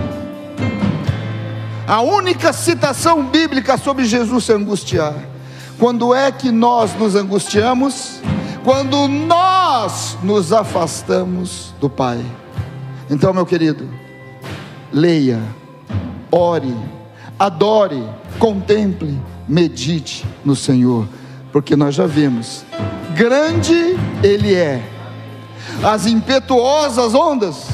A 1.90 2.00
única 2.02 2.52
citação 2.52 3.24
bíblica 3.26 3.76
sobre 3.76 4.04
Jesus 4.04 4.44
se 4.44 4.52
angustiar. 4.52 5.12
Quando 5.76 6.14
é 6.14 6.30
que 6.30 6.52
nós 6.52 6.94
nos 6.94 7.16
angustiamos? 7.16 8.20
Quando 8.62 9.08
nós 9.08 10.16
nos 10.22 10.52
afastamos 10.52 11.74
do 11.80 11.90
Pai. 11.90 12.24
Então, 13.10 13.34
meu 13.34 13.44
querido, 13.44 13.88
leia, 14.92 15.42
ore, 16.30 16.76
adore, 17.36 18.08
contemple, 18.38 19.20
medite 19.48 20.24
no 20.44 20.54
Senhor, 20.54 21.08
porque 21.50 21.74
nós 21.74 21.96
já 21.96 22.06
vimos, 22.06 22.64
grande 23.16 23.98
Ele 24.22 24.54
é. 24.54 24.80
As 25.82 26.06
impetuosas 26.06 27.16
ondas 27.16 27.66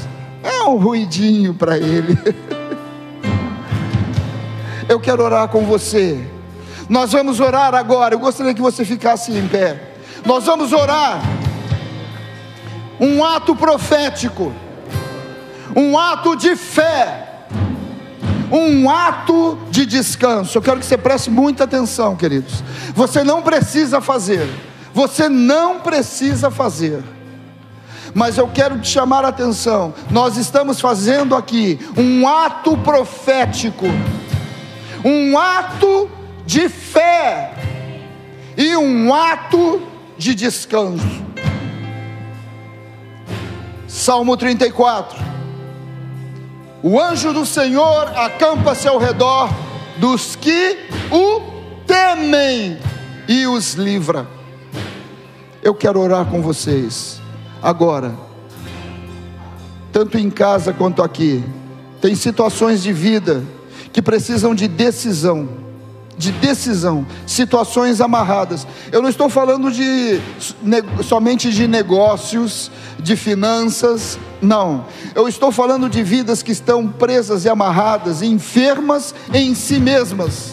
é 0.42 0.62
um 0.62 0.78
ruidinho 0.78 1.52
para 1.52 1.76
Ele. 1.76 2.16
Eu 4.88 5.00
quero 5.00 5.22
orar 5.22 5.48
com 5.48 5.64
você. 5.64 6.24
Nós 6.88 7.12
vamos 7.12 7.40
orar 7.40 7.74
agora. 7.74 8.14
Eu 8.14 8.18
gostaria 8.18 8.54
que 8.54 8.60
você 8.60 8.84
ficasse 8.84 9.32
em 9.32 9.48
pé. 9.48 9.94
Nós 10.24 10.44
vamos 10.44 10.72
orar. 10.72 11.20
Um 13.00 13.24
ato 13.24 13.56
profético. 13.56 14.52
Um 15.74 15.98
ato 15.98 16.36
de 16.36 16.54
fé. 16.54 17.46
Um 18.50 18.88
ato 18.88 19.58
de 19.70 19.84
descanso. 19.84 20.56
Eu 20.56 20.62
quero 20.62 20.78
que 20.78 20.86
você 20.86 20.96
preste 20.96 21.30
muita 21.30 21.64
atenção, 21.64 22.14
queridos. 22.14 22.62
Você 22.94 23.24
não 23.24 23.42
precisa 23.42 24.00
fazer. 24.00 24.48
Você 24.94 25.28
não 25.28 25.80
precisa 25.80 26.50
fazer. 26.50 27.02
Mas 28.14 28.38
eu 28.38 28.48
quero 28.48 28.78
te 28.78 28.88
chamar 28.88 29.24
a 29.24 29.28
atenção. 29.28 29.92
Nós 30.10 30.36
estamos 30.36 30.80
fazendo 30.80 31.34
aqui 31.34 31.78
um 31.96 32.26
ato 32.26 32.76
profético, 32.78 33.84
um 35.06 35.38
ato 35.38 36.10
de 36.44 36.68
fé 36.68 37.54
e 38.56 38.76
um 38.76 39.14
ato 39.14 39.80
de 40.18 40.34
descanso. 40.34 41.24
Salmo 43.86 44.36
34. 44.36 45.16
O 46.82 47.00
anjo 47.00 47.32
do 47.32 47.46
Senhor 47.46 48.08
acampa-se 48.16 48.88
ao 48.88 48.98
redor 48.98 49.48
dos 49.96 50.34
que 50.34 50.76
o 51.12 51.40
temem 51.86 52.76
e 53.28 53.46
os 53.46 53.74
livra. 53.74 54.26
Eu 55.62 55.72
quero 55.72 56.00
orar 56.00 56.26
com 56.26 56.42
vocês 56.42 57.22
agora, 57.62 58.12
tanto 59.92 60.18
em 60.18 60.30
casa 60.30 60.72
quanto 60.72 61.00
aqui. 61.00 61.44
Tem 62.00 62.16
situações 62.16 62.82
de 62.82 62.92
vida 62.92 63.44
que 63.96 64.02
precisam 64.02 64.54
de 64.54 64.68
decisão, 64.68 65.48
de 66.18 66.30
decisão, 66.30 67.06
situações 67.26 67.98
amarradas. 67.98 68.66
Eu 68.92 69.00
não 69.00 69.08
estou 69.08 69.30
falando 69.30 69.72
de 69.72 70.20
somente 71.02 71.50
de 71.50 71.66
negócios, 71.66 72.70
de 72.98 73.16
finanças, 73.16 74.18
não. 74.42 74.84
Eu 75.14 75.26
estou 75.26 75.50
falando 75.50 75.88
de 75.88 76.02
vidas 76.02 76.42
que 76.42 76.52
estão 76.52 76.86
presas 76.86 77.46
e 77.46 77.48
amarradas, 77.48 78.20
enfermas 78.20 79.14
em 79.32 79.54
si 79.54 79.80
mesmas 79.80 80.52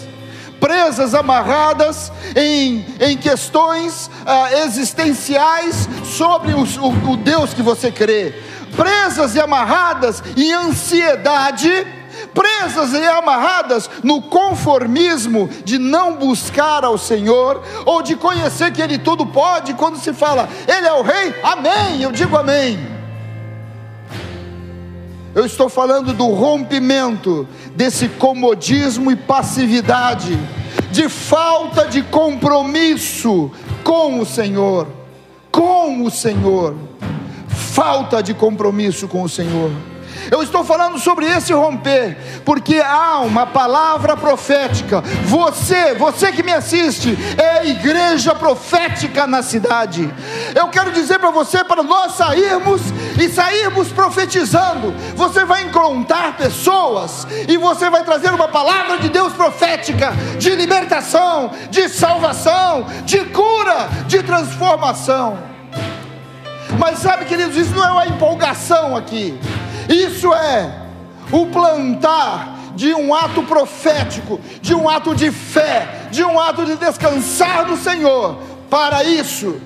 presas, 0.58 1.14
amarradas 1.14 2.10
em, 2.38 2.86
em 3.02 3.18
questões 3.18 4.10
ah, 4.26 4.64
existenciais 4.64 5.90
sobre 6.06 6.54
o, 6.54 6.62
o, 6.62 7.12
o 7.12 7.18
Deus 7.18 7.54
que 7.54 7.62
você 7.62 7.92
crê, 7.92 8.34
presas 8.74 9.36
e 9.36 9.42
amarradas 9.42 10.24
em 10.38 10.54
ansiedade, 10.54 11.86
presas 12.34 12.94
e 12.94 13.06
amarradas 13.06 13.90
no 14.04 14.22
conformismo 14.22 15.50
de 15.64 15.78
não 15.78 16.16
buscar 16.16 16.84
ao 16.84 16.98
Senhor, 16.98 17.62
ou 17.86 18.02
de 18.02 18.16
conhecer 18.16 18.72
que 18.72 18.82
Ele 18.82 18.98
tudo 18.98 19.26
pode, 19.26 19.74
quando 19.74 19.98
se 19.98 20.14
fala, 20.14 20.50
Ele 20.68 20.88
é 20.88 20.94
o 20.94 21.02
Rei, 21.02 21.34
amém, 21.44 22.02
eu 22.02 22.12
digo 22.12 22.36
amém. 22.36 22.94
Eu 25.36 25.46
estou 25.46 25.68
falando 25.68 26.14
do 26.14 26.28
rompimento 26.28 27.48
desse 27.76 28.08
comodismo 28.08 29.12
e 29.12 29.16
passividade, 29.16 30.38
de 30.92 31.10
falta 31.10 31.88
de 31.88 32.04
compromisso 32.04 33.52
com 33.84 34.20
o 34.20 34.26
Senhor, 34.26 34.88
com 35.52 36.04
o 36.04 36.12
Senhor, 36.12 36.76
falta 37.48 38.22
de 38.22 38.36
compromisso 38.36 39.08
com 39.08 39.24
o 39.24 39.30
Senhor. 39.30 39.72
Eu 40.32 40.42
estou 40.42 40.64
falando 40.64 41.00
sobre 41.00 41.26
esse 41.26 41.54
romper, 41.54 42.18
porque 42.46 42.80
há 42.80 43.20
uma 43.20 43.46
palavra 43.46 44.16
profética. 44.16 45.02
Você, 45.26 45.94
você 45.94 46.32
que 46.32 46.44
me 46.44 46.52
assiste, 46.52 47.18
é 47.38 47.60
a 47.60 47.66
igreja 47.66 48.34
profética 48.36 49.28
na 49.28 49.42
cidade. 49.42 50.12
Eu 50.56 50.68
quero 50.68 50.92
dizer 50.92 51.20
para 51.20 51.32
você, 51.32 51.64
para 51.64 51.84
nós 51.84 52.14
sairmos 52.14 52.82
e 53.20 53.30
sairmos 53.30 53.90
profetizando, 53.90 54.94
você 55.16 55.46
vai 55.46 55.64
encontrar 55.64 56.38
pessoas 56.38 57.28
e 57.48 57.58
você 57.58 57.90
vai 57.90 58.04
trazer 58.04 58.34
uma 58.34 58.48
palavra 58.48 58.98
de 58.98 59.10
Deus 59.10 59.34
profética, 59.34 60.14
de 60.38 60.56
libertação, 60.56 61.52
de 61.70 61.90
salvação, 61.90 62.86
de 63.06 63.20
cura, 63.26 63.90
de 64.08 64.22
transformação. 64.24 65.38
Mas 66.78 67.00
sabe, 67.00 67.26
queridos, 67.26 67.56
isso 67.56 67.74
não 67.76 67.86
é 67.86 67.92
uma 67.92 68.08
empolgação 68.08 68.96
aqui. 68.96 69.38
Isso 69.90 70.34
é 70.34 70.84
o 71.32 71.48
plantar 71.48 72.58
de 72.76 72.94
um 72.94 73.14
ato 73.14 73.44
profético, 73.44 74.40
de 74.62 74.74
um 74.74 74.90
ato 74.90 75.16
de 75.16 75.32
fé, 75.32 76.08
de 76.12 76.24
um 76.24 76.40
ato 76.40 76.66
de 76.66 76.76
descansar 76.76 77.68
no 77.68 77.78
Senhor. 77.78 78.38
Para 78.70 79.04
isso, 79.04 79.62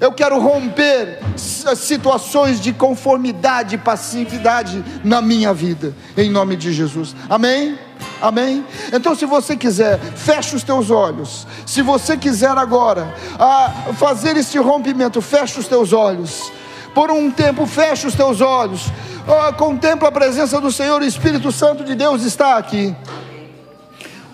eu 0.00 0.10
quero 0.12 0.40
romper 0.40 1.20
situações 1.36 2.60
de 2.60 2.72
conformidade 2.72 3.76
e 3.76 3.78
passividade 3.78 4.84
na 5.04 5.22
minha 5.22 5.54
vida, 5.54 5.94
em 6.16 6.28
nome 6.28 6.56
de 6.56 6.72
Jesus. 6.72 7.14
Amém? 7.30 7.78
Amém? 8.20 8.64
Então, 8.92 9.14
se 9.14 9.24
você 9.24 9.56
quiser, 9.56 10.00
feche 10.16 10.56
os 10.56 10.64
teus 10.64 10.90
olhos. 10.90 11.46
Se 11.64 11.82
você 11.82 12.16
quiser 12.16 12.58
agora 12.58 13.14
ah, 13.38 13.92
fazer 13.96 14.36
este 14.36 14.58
rompimento, 14.58 15.22
feche 15.22 15.60
os 15.60 15.68
teus 15.68 15.92
olhos. 15.92 16.50
Por 16.94 17.10
um 17.10 17.30
tempo, 17.30 17.66
feche 17.66 18.06
os 18.06 18.14
teus 18.14 18.40
olhos 18.40 18.90
oh, 19.26 19.52
contempla 19.54 20.08
a 20.08 20.12
presença 20.12 20.60
do 20.60 20.72
Senhor, 20.72 21.00
o 21.00 21.04
Espírito 21.04 21.50
Santo 21.52 21.84
de 21.84 21.94
Deus 21.94 22.22
está 22.22 22.56
aqui. 22.56 22.94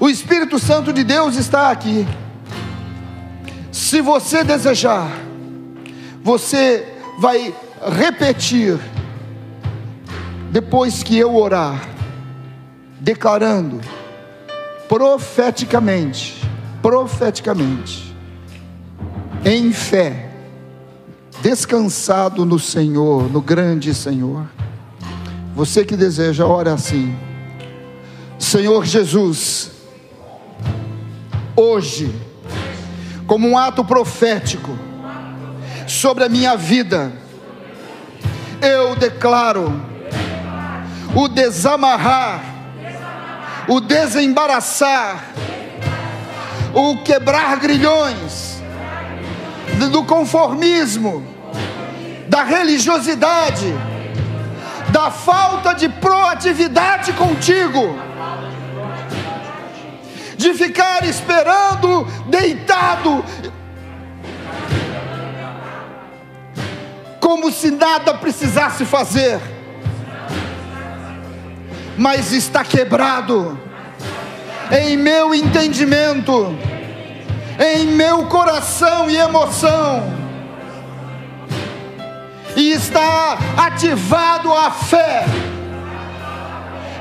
O 0.01 0.09
Espírito 0.09 0.59
Santo 0.59 0.93
de 0.93 1.03
Deus 1.05 1.37
está 1.37 1.71
aqui. 1.71 2.07
Se 3.73 4.01
você 4.01 4.45
desejar, 4.45 5.11
você 6.23 6.87
vai 7.19 7.55
repetir, 7.97 8.79
depois 10.51 11.03
que 11.03 11.19
eu 11.19 11.35
orar, 11.37 11.89
declarando 13.01 13.81
profeticamente, 14.89 16.41
profeticamente, 16.81 18.17
em 19.45 19.73
fé, 19.73 20.28
descansado 21.43 22.45
no 22.45 22.59
Senhor, 22.59 23.31
no 23.31 23.41
grande 23.41 23.95
Senhor. 23.95 24.47
Você 25.55 25.85
que 25.85 25.97
deseja, 25.97 26.47
ora 26.47 26.75
assim. 26.75 27.17
Senhor 28.39 28.85
Jesus, 28.85 29.73
hoje, 31.57 32.15
como 33.27 33.49
um 33.49 33.59
ato 33.59 33.85
profético 33.85 34.77
sobre 35.87 36.25
a 36.25 36.29
minha 36.29 36.57
vida, 36.57 37.13
eu 38.63 38.95
declaro 38.95 39.73
o 41.15 41.29
desamarrar, 41.29 42.43
o 43.69 43.81
desembaraçar, 43.81 45.33
o 46.75 47.03
quebrar 47.03 47.59
grilhões 47.59 48.48
do 49.87 50.05
conformismo, 50.05 51.25
da 52.29 52.43
religiosidade 52.43 53.75
da 54.91 55.11
falta 55.11 55.75
de 55.75 55.89
proatividade 55.89 57.13
contigo, 57.13 57.99
de 60.37 60.55
ficar 60.55 61.05
esperando 61.05 62.05
deitado, 62.27 63.25
como 67.21 67.53
se 67.53 67.71
nada 67.71 68.15
precisasse 68.15 68.85
fazer, 68.85 69.41
mas 71.97 72.33
está 72.33 72.65
quebrado 72.65 73.59
em 74.71 74.97
meu 74.97 75.35
entendimento, 75.35 76.57
em 77.59 77.87
meu 77.87 78.27
coração 78.27 79.11
e 79.11 79.17
emoção 79.17 80.19
e 82.57 82.73
está 82.73 83.39
ativado 83.57 84.53
a 84.53 84.71
fé 84.71 85.25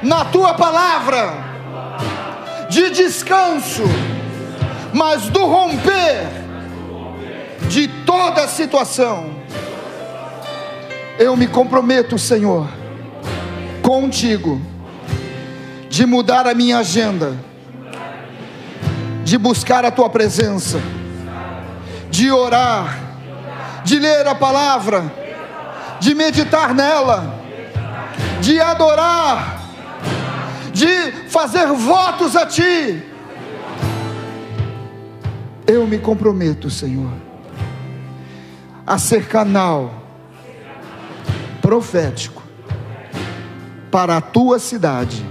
na 0.04 0.26
tua 0.26 0.54
palavra 0.54 1.34
de 2.70 2.90
descanso, 2.90 3.84
mas 4.94 5.30
do 5.30 5.46
romper 5.46 6.28
de 7.70 7.88
toda 8.06 8.48
situação. 8.48 9.36
Eu 11.18 11.36
me 11.36 11.48
comprometo, 11.48 12.18
Senhor, 12.20 12.68
contigo, 13.82 14.62
de 15.90 16.06
mudar 16.06 16.46
a 16.46 16.54
minha 16.54 16.80
agenda, 16.80 17.36
de 19.28 19.38
buscar 19.38 19.84
a 19.84 19.92
tua 19.92 20.10
presença, 20.10 20.80
de 22.10 22.32
orar, 22.32 22.98
de 23.84 24.00
ler 24.00 24.26
a 24.26 24.34
palavra 24.34 25.04
de 26.00 26.14
meditar 26.14 26.74
nela, 26.74 27.36
de 28.42 28.60
adorar, 28.60 29.62
de 30.74 31.12
fazer 31.30 31.68
votos 31.68 32.36
a 32.36 32.46
Ti. 32.46 33.04
Eu 35.66 35.86
me 35.86 35.98
comprometo, 35.98 36.70
Senhor, 36.70 37.12
a 38.86 38.98
ser 38.98 39.28
canal 39.28 39.92
profético 41.62 42.42
para 43.92 44.18
a 44.18 44.22
tua 44.22 44.60
cidade, 44.60 45.26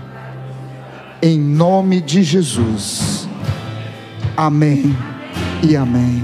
em 1.22 1.38
nome 1.38 2.00
de 2.02 2.22
Jesus. 2.22 3.25
Amém 4.36 4.94
e 5.62 5.74
amém. 5.74 6.22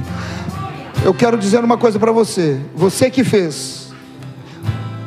eu 1.02 1.14
quero 1.14 1.38
dizer 1.38 1.64
uma 1.64 1.78
coisa 1.78 1.98
para 1.98 2.12
você. 2.12 2.60
Você 2.74 3.10
que 3.10 3.24
fez, 3.24 3.90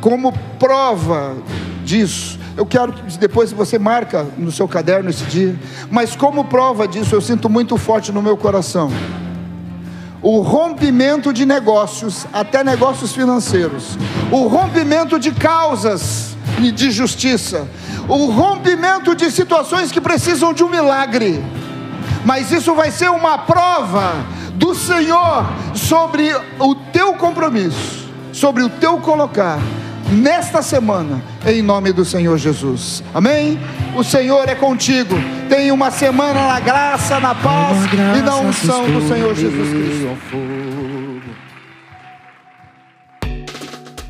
como 0.01 0.33
prova 0.57 1.35
disso, 1.83 2.39
eu 2.57 2.65
quero 2.65 2.93
que 2.93 3.17
depois 3.19 3.51
você 3.51 3.77
marca 3.77 4.25
no 4.37 4.51
seu 4.51 4.67
caderno 4.67 5.09
esse 5.09 5.23
dia, 5.25 5.55
mas 5.91 6.15
como 6.15 6.45
prova 6.45 6.87
disso, 6.87 7.13
eu 7.13 7.21
sinto 7.21 7.47
muito 7.47 7.77
forte 7.77 8.11
no 8.11 8.23
meu 8.23 8.35
coração. 8.35 8.89
O 10.21 10.39
rompimento 10.41 11.31
de 11.31 11.45
negócios, 11.45 12.25
até 12.33 12.63
negócios 12.63 13.13
financeiros, 13.13 13.97
o 14.31 14.47
rompimento 14.47 15.19
de 15.19 15.31
causas 15.31 16.35
de 16.73 16.89
justiça, 16.89 17.67
o 18.09 18.25
rompimento 18.31 19.13
de 19.13 19.29
situações 19.29 19.91
que 19.91 20.01
precisam 20.01 20.51
de 20.53 20.63
um 20.63 20.69
milagre. 20.69 21.43
Mas 22.25 22.51
isso 22.51 22.73
vai 22.73 22.89
ser 22.91 23.09
uma 23.11 23.37
prova 23.37 24.25
do 24.55 24.73
Senhor 24.73 25.45
sobre 25.75 26.35
o 26.59 26.73
teu 26.91 27.13
compromisso, 27.13 28.09
sobre 28.33 28.63
o 28.63 28.69
teu 28.69 28.97
colocar 28.97 29.59
nesta 30.11 30.61
semana, 30.61 31.23
em 31.45 31.61
nome 31.61 31.91
do 31.91 32.03
Senhor 32.03 32.37
Jesus. 32.37 33.03
Amém? 33.13 33.59
O 33.95 34.03
Senhor 34.03 34.49
é 34.49 34.55
contigo. 34.55 35.15
Tenha 35.47 35.73
uma 35.73 35.91
semana 35.91 36.47
na 36.47 36.59
graça, 36.59 37.19
na 37.19 37.35
paz 37.35 37.77
e 38.17 38.21
na 38.21 38.37
unção 38.37 38.85
do 38.85 39.07
Senhor 39.07 39.35
Jesus 39.35 39.69
Cristo. 39.69 40.65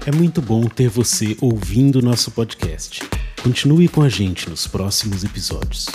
É 0.06 0.12
muito 0.12 0.42
bom 0.42 0.66
ter 0.66 0.88
você 0.88 1.36
ouvindo 1.42 2.02
nosso 2.02 2.32
podcast. 2.32 3.02
Continue 3.42 3.88
com 3.88 4.02
a 4.02 4.10
gente 4.10 4.50
nos 4.50 4.68
próximos 4.68 5.24
episódios. 5.24 5.88